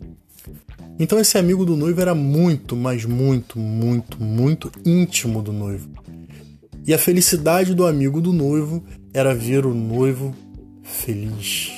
Então 0.99 1.19
esse 1.19 1.37
amigo 1.37 1.65
do 1.65 1.75
noivo 1.75 2.01
era 2.01 2.13
muito, 2.13 2.75
mas 2.75 3.05
muito, 3.05 3.57
muito, 3.57 4.21
muito 4.21 4.71
íntimo 4.85 5.41
do 5.41 5.51
noivo. 5.51 5.89
E 6.85 6.93
a 6.93 6.99
felicidade 6.99 7.73
do 7.73 7.85
amigo 7.85 8.21
do 8.21 8.31
noivo 8.31 8.83
era 9.13 9.33
ver 9.33 9.65
o 9.65 9.73
noivo 9.73 10.35
feliz. 10.83 11.74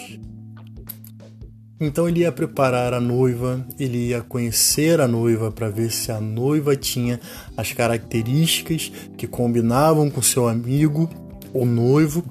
Então 1.79 2.10
ele 2.10 2.22
ia 2.22 2.31
preparar 2.31 2.93
a 2.93 3.00
noiva, 3.00 3.65
ele 3.79 4.10
ia 4.10 4.22
conhecer 4.22 5.00
a 5.00 5.07
noiva 5.07 5.51
para 5.51 5.69
ver 5.69 5.91
se 5.91 6.12
a 6.12 6.19
noiva 6.19 6.75
tinha 6.75 7.19
as 7.55 7.72
características 7.72 8.91
que 9.15 9.27
combinavam 9.27 10.10
com 10.10 10.22
seu 10.22 10.48
amigo, 10.48 11.10
o 11.53 11.65
noivo. 11.65 12.24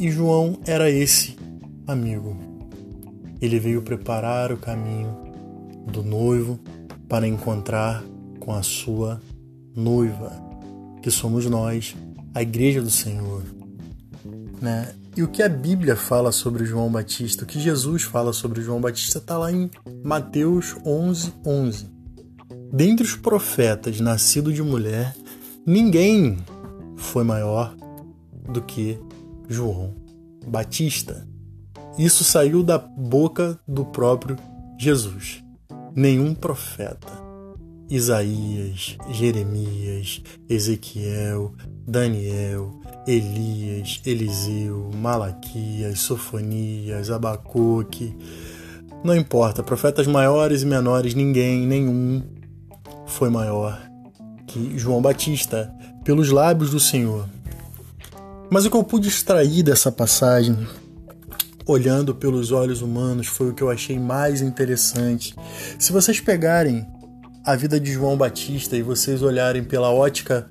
E 0.00 0.10
João 0.10 0.58
era 0.66 0.90
esse 0.90 1.36
amigo 1.86 2.48
ele 3.40 3.58
veio 3.58 3.82
preparar 3.82 4.52
o 4.52 4.56
caminho 4.56 5.16
do 5.90 6.02
noivo 6.02 6.58
para 7.08 7.26
encontrar 7.26 8.04
com 8.40 8.52
a 8.52 8.62
sua 8.62 9.20
noiva, 9.74 10.32
que 11.02 11.10
somos 11.10 11.46
nós, 11.46 11.96
a 12.34 12.42
igreja 12.42 12.82
do 12.82 12.90
Senhor. 12.90 13.42
Né? 14.60 14.92
E 15.18 15.22
o 15.24 15.26
que 15.26 15.42
a 15.42 15.48
Bíblia 15.48 15.96
fala 15.96 16.30
sobre 16.30 16.64
João 16.64 16.88
Batista, 16.88 17.42
o 17.42 17.46
que 17.46 17.58
Jesus 17.58 18.04
fala 18.04 18.32
sobre 18.32 18.62
João 18.62 18.80
Batista, 18.80 19.18
está 19.18 19.36
lá 19.36 19.50
em 19.50 19.68
Mateus 20.04 20.76
11, 20.86 21.34
11. 21.44 21.90
Dentre 22.72 23.04
os 23.04 23.16
profetas 23.16 23.98
nascido 23.98 24.52
de 24.52 24.62
mulher, 24.62 25.16
ninguém 25.66 26.38
foi 26.96 27.24
maior 27.24 27.74
do 28.48 28.62
que 28.62 28.96
João 29.48 29.92
Batista. 30.46 31.26
Isso 31.98 32.22
saiu 32.22 32.62
da 32.62 32.78
boca 32.78 33.58
do 33.66 33.84
próprio 33.84 34.36
Jesus. 34.78 35.42
Nenhum 35.96 36.32
profeta, 36.32 37.27
Isaías, 37.90 38.96
Jeremias, 39.10 40.22
Ezequiel, 40.48 41.54
Daniel, 41.86 42.80
Elias, 43.06 44.00
Eliseu, 44.04 44.90
Malaquias, 44.94 46.00
Sofonias, 46.00 47.10
Abacuque, 47.10 48.14
não 49.02 49.16
importa, 49.16 49.62
profetas 49.62 50.06
maiores 50.06 50.62
e 50.62 50.66
menores, 50.66 51.14
ninguém, 51.14 51.66
nenhum 51.66 52.22
foi 53.06 53.30
maior 53.30 53.80
que 54.46 54.78
João 54.78 55.00
Batista, 55.00 55.72
pelos 56.04 56.30
lábios 56.30 56.70
do 56.70 56.80
Senhor. 56.80 57.28
Mas 58.50 58.64
o 58.64 58.70
que 58.70 58.76
eu 58.76 58.82
pude 58.82 59.08
extrair 59.08 59.62
dessa 59.62 59.92
passagem 59.92 60.66
olhando 61.66 62.14
pelos 62.14 62.50
olhos 62.50 62.80
humanos 62.80 63.26
foi 63.26 63.50
o 63.50 63.54
que 63.54 63.62
eu 63.62 63.70
achei 63.70 63.98
mais 63.98 64.40
interessante. 64.40 65.34
Se 65.78 65.92
vocês 65.92 66.18
pegarem 66.18 66.86
a 67.48 67.56
vida 67.56 67.80
de 67.80 67.90
João 67.90 68.14
Batista 68.14 68.76
e 68.76 68.82
vocês 68.82 69.22
olharem 69.22 69.64
pela 69.64 69.90
ótica 69.90 70.46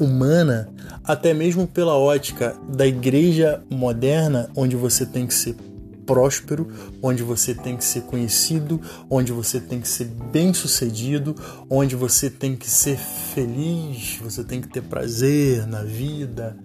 humana, 0.00 0.68
até 1.04 1.32
mesmo 1.32 1.64
pela 1.64 1.96
ótica 1.96 2.56
da 2.68 2.84
igreja 2.84 3.62
moderna, 3.70 4.50
onde 4.56 4.74
você 4.74 5.06
tem 5.06 5.28
que 5.28 5.34
ser 5.34 5.54
próspero, 6.04 6.66
onde 7.00 7.22
você 7.22 7.54
tem 7.54 7.76
que 7.76 7.84
ser 7.84 8.00
conhecido, 8.00 8.80
onde 9.08 9.30
você 9.30 9.60
tem 9.60 9.80
que 9.80 9.86
ser 9.86 10.06
bem-sucedido, 10.06 11.36
onde 11.70 11.94
você 11.94 12.28
tem 12.28 12.56
que 12.56 12.68
ser 12.68 12.98
feliz, 12.98 14.18
você 14.20 14.42
tem 14.42 14.60
que 14.60 14.66
ter 14.66 14.82
prazer 14.82 15.68
na 15.68 15.84
vida, 15.84 16.56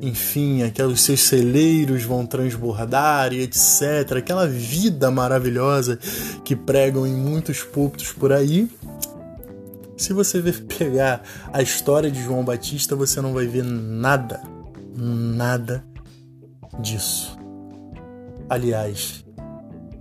enfim, 0.00 0.62
aqueles 0.62 1.00
seus 1.00 1.20
celeiros 1.20 2.02
vão 2.04 2.24
transbordar 2.26 3.32
e 3.32 3.42
etc. 3.42 4.16
Aquela 4.18 4.46
vida 4.46 5.10
maravilhosa 5.10 5.98
que 6.44 6.54
pregam 6.54 7.06
em 7.06 7.14
muitos 7.14 7.62
púlpitos 7.62 8.12
por 8.12 8.32
aí. 8.32 8.68
Se 10.00 10.14
você 10.14 10.40
pegar 10.78 11.22
a 11.52 11.60
história 11.60 12.10
de 12.10 12.22
João 12.22 12.42
Batista, 12.42 12.96
você 12.96 13.20
não 13.20 13.34
vai 13.34 13.46
ver 13.46 13.62
nada, 13.62 14.42
nada 14.96 15.84
disso. 16.80 17.36
Aliás, 18.48 19.22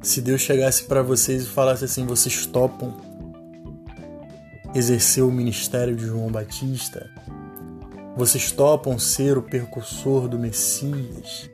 se 0.01 0.21
Deus 0.21 0.39
chegasse 0.39 0.85
para 0.85 1.03
vocês 1.03 1.43
e 1.43 1.47
falasse 1.47 1.83
assim: 1.83 2.05
vocês 2.05 2.45
topam 2.45 2.95
exercer 4.73 5.21
o 5.21 5.31
ministério 5.31 5.93
de 5.93 6.05
João 6.05 6.31
Batista, 6.31 7.11
vocês 8.15 8.53
topam 8.53 8.97
ser 8.97 9.37
o 9.37 9.41
percursor 9.41 10.29
do 10.29 10.39
Messias. 10.39 11.49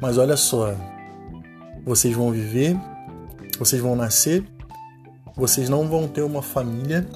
Mas 0.00 0.18
olha 0.18 0.36
só, 0.36 0.74
vocês 1.84 2.16
vão 2.16 2.32
viver, 2.32 2.76
vocês 3.60 3.80
vão 3.80 3.94
nascer, 3.94 4.44
vocês 5.36 5.68
não 5.68 5.86
vão 5.86 6.08
ter 6.08 6.22
uma 6.22 6.42
família. 6.42 7.06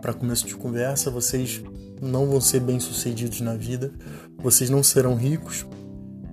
Para 0.00 0.14
começo 0.14 0.46
de 0.46 0.54
conversa, 0.54 1.10
vocês 1.10 1.62
não 2.00 2.26
vão 2.26 2.40
ser 2.40 2.60
bem-sucedidos 2.60 3.40
na 3.40 3.54
vida, 3.54 3.92
vocês 4.38 4.70
não 4.70 4.82
serão 4.82 5.14
ricos, 5.14 5.66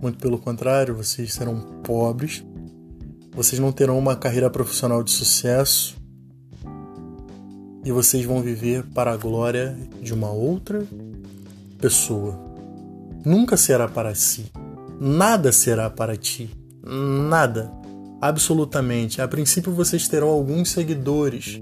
muito 0.01 0.19
pelo 0.19 0.37
contrário, 0.37 0.95
vocês 0.95 1.33
serão 1.33 1.59
pobres. 1.83 2.43
Vocês 3.35 3.59
não 3.59 3.71
terão 3.71 3.99
uma 3.99 4.15
carreira 4.15 4.49
profissional 4.49 5.03
de 5.03 5.11
sucesso, 5.11 5.95
e 7.87 7.91
vocês 7.91 8.25
vão 8.25 8.41
viver 8.41 8.83
para 8.93 9.13
a 9.13 9.15
glória 9.15 9.77
de 10.01 10.13
uma 10.13 10.29
outra 10.29 10.85
pessoa. 11.79 12.37
Nunca 13.23 13.55
será 13.55 13.87
para 13.87 14.13
si. 14.13 14.51
Nada 14.99 15.53
será 15.53 15.89
para 15.89 16.17
ti. 16.17 16.49
Nada. 16.83 17.71
Absolutamente. 18.19 19.21
A 19.21 19.27
princípio 19.27 19.71
vocês 19.71 20.05
terão 20.05 20.27
alguns 20.27 20.71
seguidores, 20.71 21.61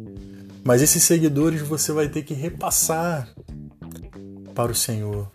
mas 0.65 0.81
esses 0.81 1.03
seguidores 1.03 1.61
você 1.61 1.91
vai 1.91 2.09
ter 2.09 2.23
que 2.23 2.33
repassar 2.33 3.29
para 4.55 4.71
o 4.71 4.75
Senhor, 4.75 5.31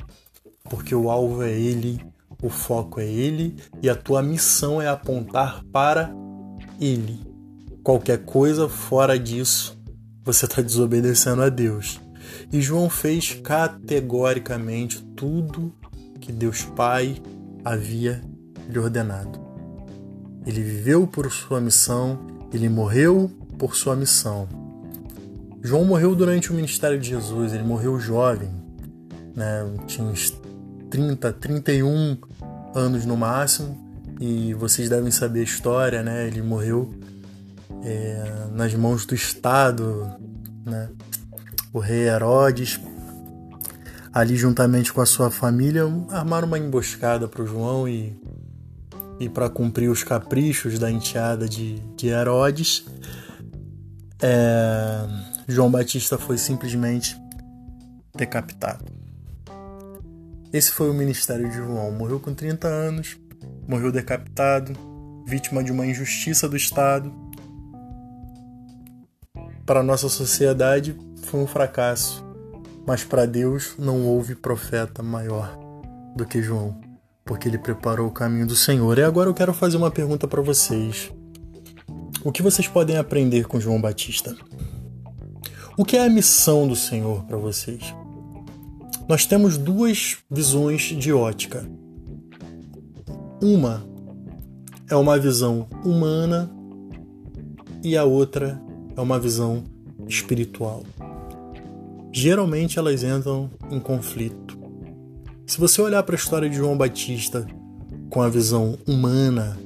porque 0.64 0.92
o 0.92 1.08
alvo 1.08 1.44
é 1.44 1.52
Ele, 1.52 2.04
o 2.42 2.48
foco 2.48 2.98
é 2.98 3.06
Ele 3.06 3.54
e 3.80 3.88
a 3.88 3.94
tua 3.94 4.22
missão 4.22 4.82
é 4.82 4.88
apontar 4.88 5.62
para 5.72 6.12
Ele. 6.80 7.20
Qualquer 7.84 8.24
coisa 8.24 8.68
fora 8.68 9.16
disso 9.16 9.78
você 10.24 10.46
está 10.46 10.60
desobedecendo 10.60 11.42
a 11.42 11.48
Deus. 11.48 12.00
E 12.52 12.60
João 12.60 12.90
fez 12.90 13.34
categoricamente 13.34 15.00
tudo 15.16 15.72
que 16.20 16.32
Deus 16.32 16.62
Pai 16.62 17.22
havia 17.64 18.20
lhe 18.68 18.78
ordenado. 18.78 19.40
Ele 20.44 20.60
viveu 20.60 21.06
por 21.06 21.30
sua 21.30 21.60
missão, 21.60 22.18
ele 22.52 22.68
morreu 22.68 23.30
por 23.56 23.76
sua 23.76 23.94
missão. 23.94 24.59
João 25.62 25.84
morreu 25.84 26.14
durante 26.14 26.50
o 26.50 26.54
ministério 26.54 26.98
de 26.98 27.08
Jesus, 27.08 27.52
ele 27.52 27.62
morreu 27.62 27.98
jovem, 28.00 28.50
né? 29.36 29.62
tinha 29.86 30.06
uns 30.06 30.32
30, 30.88 31.32
31 31.34 32.16
anos 32.74 33.04
no 33.04 33.16
máximo, 33.16 33.78
e 34.18 34.54
vocês 34.54 34.88
devem 34.88 35.10
saber 35.10 35.40
a 35.40 35.44
história, 35.44 36.02
né? 36.02 36.26
ele 36.26 36.40
morreu 36.40 36.94
é, 37.84 38.46
nas 38.52 38.74
mãos 38.74 39.04
do 39.04 39.14
Estado, 39.14 40.10
né? 40.64 40.88
o 41.72 41.78
rei 41.78 42.08
Herodes, 42.08 42.80
ali 44.12 44.36
juntamente 44.36 44.92
com 44.92 45.00
a 45.02 45.06
sua 45.06 45.30
família, 45.30 45.82
armaram 46.10 46.48
uma 46.48 46.58
emboscada 46.58 47.28
para 47.28 47.42
o 47.42 47.46
João 47.46 47.86
e, 47.86 48.18
e 49.20 49.28
para 49.28 49.48
cumprir 49.50 49.90
os 49.90 50.02
caprichos 50.02 50.78
da 50.78 50.90
enteada 50.90 51.46
de, 51.46 51.78
de 51.96 52.08
Herodes, 52.08 52.86
é, 54.22 55.06
João 55.50 55.70
Batista 55.70 56.18
foi 56.18 56.38
simplesmente 56.38 57.20
decapitado. 58.14 58.84
Esse 60.52 60.70
foi 60.70 60.90
o 60.90 60.94
ministério 60.94 61.48
de 61.48 61.56
João. 61.56 61.92
Morreu 61.92 62.18
com 62.18 62.34
30 62.34 62.66
anos, 62.66 63.16
morreu 63.68 63.92
decapitado, 63.92 64.72
vítima 65.26 65.62
de 65.62 65.70
uma 65.70 65.86
injustiça 65.86 66.48
do 66.48 66.56
Estado 66.56 67.12
para 69.70 69.78
a 69.78 69.84
nossa 69.84 70.08
sociedade 70.08 70.98
foi 71.22 71.38
um 71.38 71.46
fracasso. 71.46 72.24
Mas 72.84 73.04
para 73.04 73.24
Deus 73.24 73.74
não 73.78 74.04
houve 74.04 74.34
profeta 74.34 75.00
maior 75.00 75.56
do 76.16 76.26
que 76.26 76.42
João, 76.42 76.76
porque 77.24 77.46
ele 77.46 77.56
preparou 77.56 78.08
o 78.08 78.10
caminho 78.10 78.48
do 78.48 78.56
Senhor. 78.56 78.98
E 78.98 79.04
agora 79.04 79.30
eu 79.30 79.34
quero 79.34 79.54
fazer 79.54 79.76
uma 79.76 79.88
pergunta 79.88 80.26
para 80.26 80.42
vocês. 80.42 81.12
O 82.24 82.32
que 82.32 82.42
vocês 82.42 82.66
podem 82.66 82.96
aprender 82.96 83.46
com 83.46 83.60
João 83.60 83.80
Batista? 83.80 84.34
O 85.80 85.84
que 85.86 85.96
é 85.96 86.04
a 86.04 86.10
missão 86.10 86.68
do 86.68 86.76
Senhor 86.76 87.24
para 87.24 87.38
vocês? 87.38 87.94
Nós 89.08 89.24
temos 89.24 89.56
duas 89.56 90.18
visões 90.30 90.82
de 90.82 91.10
ótica. 91.10 91.66
Uma 93.40 93.82
é 94.90 94.94
uma 94.94 95.18
visão 95.18 95.66
humana 95.82 96.50
e 97.82 97.96
a 97.96 98.04
outra 98.04 98.60
é 98.94 99.00
uma 99.00 99.18
visão 99.18 99.64
espiritual. 100.06 100.82
Geralmente 102.12 102.78
elas 102.78 103.02
entram 103.02 103.50
em 103.70 103.80
conflito. 103.80 104.58
Se 105.46 105.58
você 105.58 105.80
olhar 105.80 106.02
para 106.02 106.14
a 106.14 106.18
história 106.18 106.50
de 106.50 106.56
João 106.56 106.76
Batista 106.76 107.46
com 108.10 108.20
a 108.20 108.28
visão 108.28 108.76
humana, 108.86 109.58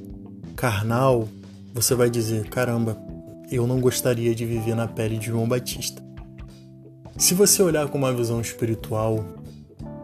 carnal, 0.55 1.27
você 1.73 1.93
vai 1.93 2.09
dizer: 2.09 2.47
caramba, 2.47 2.97
eu 3.51 3.67
não 3.67 3.81
gostaria 3.81 4.33
de 4.33 4.45
viver 4.45 4.75
na 4.75 4.87
pele 4.87 5.17
de 5.17 5.25
João 5.25 5.45
Batista. 5.45 6.04
Se 7.17 7.33
você 7.33 7.63
olhar 7.63 7.87
com 7.87 7.97
uma 7.97 8.11
visão 8.11 8.41
espiritual, 8.41 9.23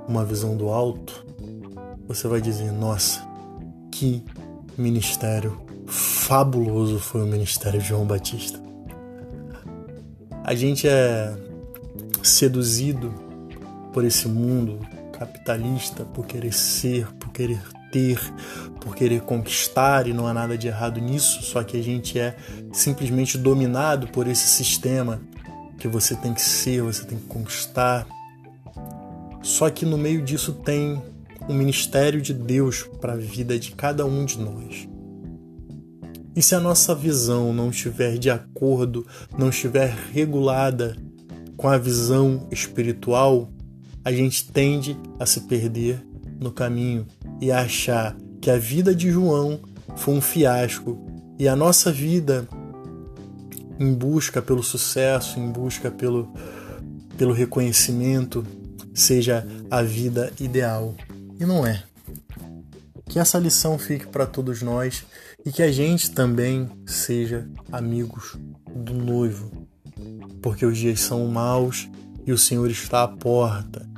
uma 0.07 0.23
visão 0.23 0.55
do 0.55 0.69
alto, 0.69 1.25
você 2.07 2.25
vai 2.25 2.39
dizer: 2.39 2.71
nossa, 2.71 3.21
que 3.91 4.23
ministério 4.77 5.61
fabuloso 5.85 6.99
foi 6.99 7.21
o 7.21 7.25
ministério 7.25 7.81
de 7.81 7.87
João 7.89 8.05
Batista. 8.05 8.61
A 10.45 10.55
gente 10.55 10.87
é 10.87 11.35
seduzido 12.23 13.13
por 13.91 14.05
esse 14.05 14.29
mundo 14.29 14.79
capitalista, 15.11 16.05
por 16.05 16.25
querer 16.25 16.53
ser, 16.53 17.11
por 17.15 17.29
querer 17.33 17.61
ter, 17.91 18.21
por 18.79 18.95
querer 18.95 19.19
conquistar, 19.21 20.07
e 20.07 20.13
não 20.13 20.27
há 20.27 20.33
nada 20.33 20.57
de 20.57 20.69
errado 20.69 21.01
nisso, 21.01 21.43
só 21.43 21.61
que 21.61 21.77
a 21.77 21.83
gente 21.83 22.17
é 22.17 22.37
simplesmente 22.71 23.37
dominado 23.37 24.07
por 24.07 24.27
esse 24.27 24.47
sistema 24.47 25.21
que 25.81 25.87
você 25.87 26.15
tem 26.15 26.31
que 26.31 26.41
ser, 26.41 26.83
você 26.83 27.03
tem 27.03 27.17
que 27.17 27.25
conquistar. 27.25 28.05
Só 29.41 29.67
que 29.71 29.83
no 29.83 29.97
meio 29.97 30.21
disso 30.21 30.53
tem 30.53 31.01
um 31.49 31.55
ministério 31.55 32.21
de 32.21 32.35
Deus 32.35 32.83
para 33.01 33.13
a 33.13 33.17
vida 33.17 33.57
de 33.57 33.71
cada 33.71 34.05
um 34.05 34.23
de 34.23 34.37
nós. 34.37 34.87
E 36.35 36.41
se 36.41 36.53
a 36.53 36.59
nossa 36.59 36.93
visão 36.93 37.51
não 37.51 37.71
estiver 37.71 38.19
de 38.19 38.29
acordo, 38.29 39.07
não 39.35 39.49
estiver 39.49 39.91
regulada 40.13 40.95
com 41.57 41.67
a 41.67 41.79
visão 41.79 42.47
espiritual, 42.51 43.49
a 44.05 44.11
gente 44.11 44.51
tende 44.51 44.95
a 45.19 45.25
se 45.25 45.41
perder 45.41 46.05
no 46.39 46.51
caminho 46.51 47.07
e 47.41 47.51
a 47.51 47.61
achar 47.61 48.15
que 48.39 48.51
a 48.51 48.57
vida 48.57 48.93
de 48.93 49.09
João 49.09 49.59
foi 49.95 50.13
um 50.13 50.21
fiasco 50.21 51.03
e 51.39 51.47
a 51.47 51.55
nossa 51.55 51.91
vida 51.91 52.47
em 53.79 53.93
busca 53.93 54.41
pelo 54.41 54.63
sucesso, 54.63 55.39
em 55.39 55.49
busca 55.51 55.89
pelo, 55.89 56.31
pelo 57.17 57.33
reconhecimento, 57.33 58.45
seja 58.93 59.47
a 59.69 59.81
vida 59.81 60.31
ideal. 60.39 60.95
E 61.39 61.45
não 61.45 61.65
é. 61.65 61.83
Que 63.05 63.19
essa 63.19 63.39
lição 63.39 63.77
fique 63.77 64.07
para 64.07 64.25
todos 64.25 64.61
nós 64.61 65.03
e 65.45 65.51
que 65.51 65.63
a 65.63 65.71
gente 65.71 66.11
também 66.11 66.69
seja 66.85 67.47
amigos 67.71 68.37
do 68.73 68.93
noivo, 68.93 69.67
porque 70.41 70.65
os 70.65 70.77
dias 70.77 71.01
são 71.01 71.27
maus 71.27 71.89
e 72.25 72.31
o 72.31 72.37
Senhor 72.37 72.69
está 72.69 73.03
à 73.03 73.07
porta. 73.07 73.89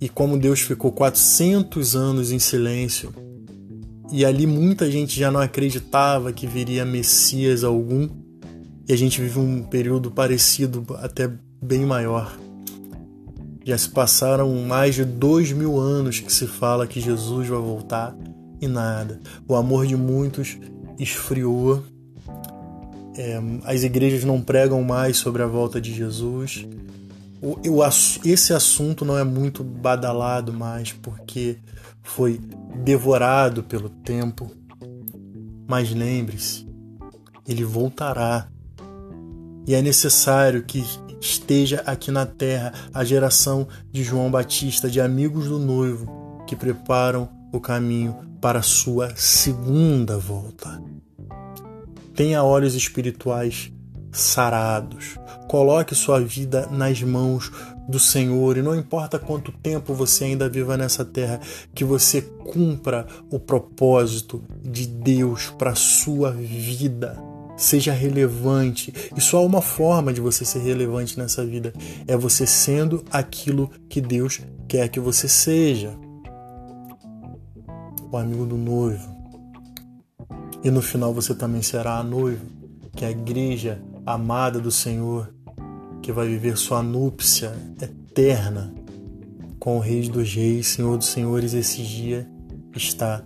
E 0.00 0.08
como 0.08 0.38
Deus 0.38 0.60
ficou 0.60 0.92
400 0.92 1.96
anos 1.96 2.30
em 2.30 2.38
silêncio, 2.38 3.14
e 4.12 4.24
ali 4.24 4.46
muita 4.46 4.90
gente 4.90 5.18
já 5.18 5.30
não 5.30 5.40
acreditava 5.40 6.32
que 6.32 6.46
viria 6.46 6.84
Messias 6.84 7.64
algum, 7.64 8.08
e 8.86 8.92
a 8.92 8.96
gente 8.96 9.20
vive 9.20 9.38
um 9.38 9.62
período 9.62 10.10
parecido, 10.10 10.84
até 10.98 11.30
bem 11.62 11.86
maior. 11.86 12.36
Já 13.64 13.78
se 13.78 13.88
passaram 13.88 14.54
mais 14.66 14.94
de 14.94 15.04
dois 15.04 15.50
mil 15.52 15.78
anos 15.78 16.20
que 16.20 16.32
se 16.32 16.46
fala 16.46 16.86
que 16.86 17.00
Jesus 17.00 17.48
vai 17.48 17.58
voltar 17.58 18.14
e 18.60 18.68
nada. 18.68 19.20
O 19.48 19.54
amor 19.54 19.86
de 19.86 19.96
muitos 19.96 20.58
esfriou. 20.98 21.82
É, 23.16 23.40
as 23.64 23.82
igrejas 23.82 24.24
não 24.24 24.40
pregam 24.40 24.82
mais 24.82 25.16
sobre 25.16 25.42
a 25.42 25.46
volta 25.46 25.80
de 25.80 25.94
Jesus. 25.94 26.66
O, 27.40 27.56
o, 27.68 27.82
esse 28.24 28.52
assunto 28.52 29.04
não 29.04 29.16
é 29.16 29.24
muito 29.24 29.62
badalado 29.64 30.52
mais 30.52 30.92
porque 30.92 31.58
foi 32.02 32.40
devorado 32.82 33.62
pelo 33.62 33.88
tempo. 33.88 34.50
Mas 35.66 35.90
lembre-se, 35.90 36.66
ele 37.48 37.64
voltará. 37.64 38.48
E 39.66 39.74
é 39.74 39.80
necessário 39.80 40.62
que 40.62 40.84
esteja 41.20 41.82
aqui 41.86 42.10
na 42.10 42.26
terra 42.26 42.72
a 42.92 43.02
geração 43.02 43.66
de 43.90 44.02
João 44.04 44.30
Batista, 44.30 44.90
de 44.90 45.00
amigos 45.00 45.48
do 45.48 45.58
noivo, 45.58 46.42
que 46.46 46.54
preparam 46.54 47.28
o 47.50 47.58
caminho 47.58 48.16
para 48.40 48.58
a 48.58 48.62
sua 48.62 49.14
segunda 49.16 50.18
volta. 50.18 50.82
Tenha 52.14 52.44
olhos 52.44 52.74
espirituais 52.74 53.72
sarados. 54.12 55.18
Coloque 55.48 55.94
sua 55.94 56.20
vida 56.20 56.68
nas 56.70 57.02
mãos 57.02 57.50
do 57.88 57.98
Senhor 57.98 58.56
e 58.56 58.62
não 58.62 58.76
importa 58.76 59.18
quanto 59.18 59.50
tempo 59.50 59.94
você 59.94 60.24
ainda 60.24 60.48
viva 60.48 60.76
nessa 60.76 61.04
terra, 61.04 61.40
que 61.74 61.84
você 61.84 62.20
cumpra 62.20 63.06
o 63.30 63.38
propósito 63.38 64.44
de 64.62 64.86
Deus 64.86 65.48
para 65.48 65.74
sua 65.74 66.30
vida 66.30 67.33
seja 67.56 67.92
relevante. 67.92 68.92
E 69.16 69.20
só 69.20 69.44
uma 69.44 69.62
forma 69.62 70.12
de 70.12 70.20
você 70.20 70.44
ser 70.44 70.60
relevante 70.60 71.18
nessa 71.18 71.44
vida: 71.44 71.72
é 72.06 72.16
você 72.16 72.46
sendo 72.46 73.04
aquilo 73.10 73.70
que 73.88 74.00
Deus 74.00 74.40
quer 74.68 74.88
que 74.88 75.00
você 75.00 75.28
seja. 75.28 75.96
O 78.10 78.16
amigo 78.16 78.46
do 78.46 78.56
noivo. 78.56 79.14
E 80.62 80.70
no 80.70 80.80
final 80.80 81.12
você 81.12 81.34
também 81.34 81.62
será 81.62 81.98
a 81.98 82.02
noiva, 82.02 82.44
que 82.96 83.04
é 83.04 83.08
a 83.08 83.10
igreja 83.10 83.82
amada 84.06 84.58
do 84.60 84.70
Senhor, 84.70 85.34
que 86.00 86.12
vai 86.12 86.26
viver 86.26 86.56
sua 86.56 86.82
núpcia 86.82 87.52
eterna 87.82 88.72
com 89.58 89.76
o 89.76 89.80
Rei 89.80 90.08
dos 90.08 90.32
Reis, 90.32 90.68
Senhor 90.68 90.96
dos 90.96 91.08
Senhores. 91.08 91.54
Esse 91.54 91.82
dia 91.82 92.26
está 92.74 93.22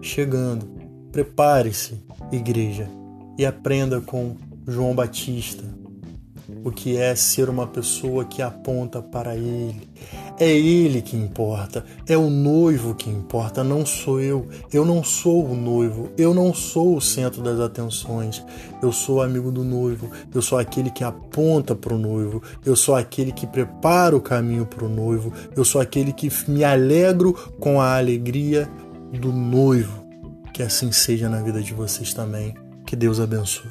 chegando. 0.00 0.70
Prepare-se, 1.10 2.02
igreja 2.30 3.01
e 3.38 3.46
aprenda 3.46 4.00
com 4.00 4.36
João 4.66 4.94
Batista 4.94 5.82
o 6.64 6.70
que 6.70 6.96
é 6.96 7.14
ser 7.14 7.48
uma 7.48 7.66
pessoa 7.66 8.24
que 8.24 8.42
aponta 8.42 9.02
para 9.02 9.34
Ele. 9.36 9.88
É 10.38 10.48
Ele 10.48 11.02
que 11.02 11.16
importa, 11.16 11.84
é 12.06 12.16
o 12.16 12.28
noivo 12.28 12.94
que 12.94 13.08
importa, 13.08 13.62
não 13.62 13.84
sou 13.86 14.20
eu. 14.20 14.48
Eu 14.72 14.84
não 14.84 15.02
sou 15.02 15.44
o 15.44 15.54
noivo, 15.54 16.10
eu 16.16 16.34
não 16.34 16.52
sou 16.52 16.96
o 16.96 17.00
centro 17.00 17.42
das 17.42 17.60
atenções. 17.60 18.44
Eu 18.82 18.92
sou 18.92 19.22
amigo 19.22 19.50
do 19.50 19.64
noivo, 19.64 20.10
eu 20.34 20.42
sou 20.42 20.58
aquele 20.58 20.90
que 20.90 21.04
aponta 21.04 21.74
para 21.74 21.94
o 21.94 21.98
noivo, 21.98 22.42
eu 22.64 22.74
sou 22.74 22.94
aquele 22.94 23.32
que 23.32 23.46
prepara 23.46 24.16
o 24.16 24.20
caminho 24.20 24.66
para 24.66 24.84
o 24.84 24.88
noivo, 24.88 25.32
eu 25.56 25.64
sou 25.64 25.80
aquele 25.80 26.12
que 26.12 26.28
me 26.48 26.64
alegro 26.64 27.32
com 27.60 27.80
a 27.80 27.96
alegria 27.96 28.68
do 29.12 29.32
noivo. 29.32 30.02
Que 30.52 30.62
assim 30.62 30.92
seja 30.92 31.30
na 31.30 31.40
vida 31.40 31.62
de 31.62 31.72
vocês 31.72 32.12
também. 32.12 32.54
Que 32.92 32.96
Deus 32.96 33.18
abençoe. 33.20 33.70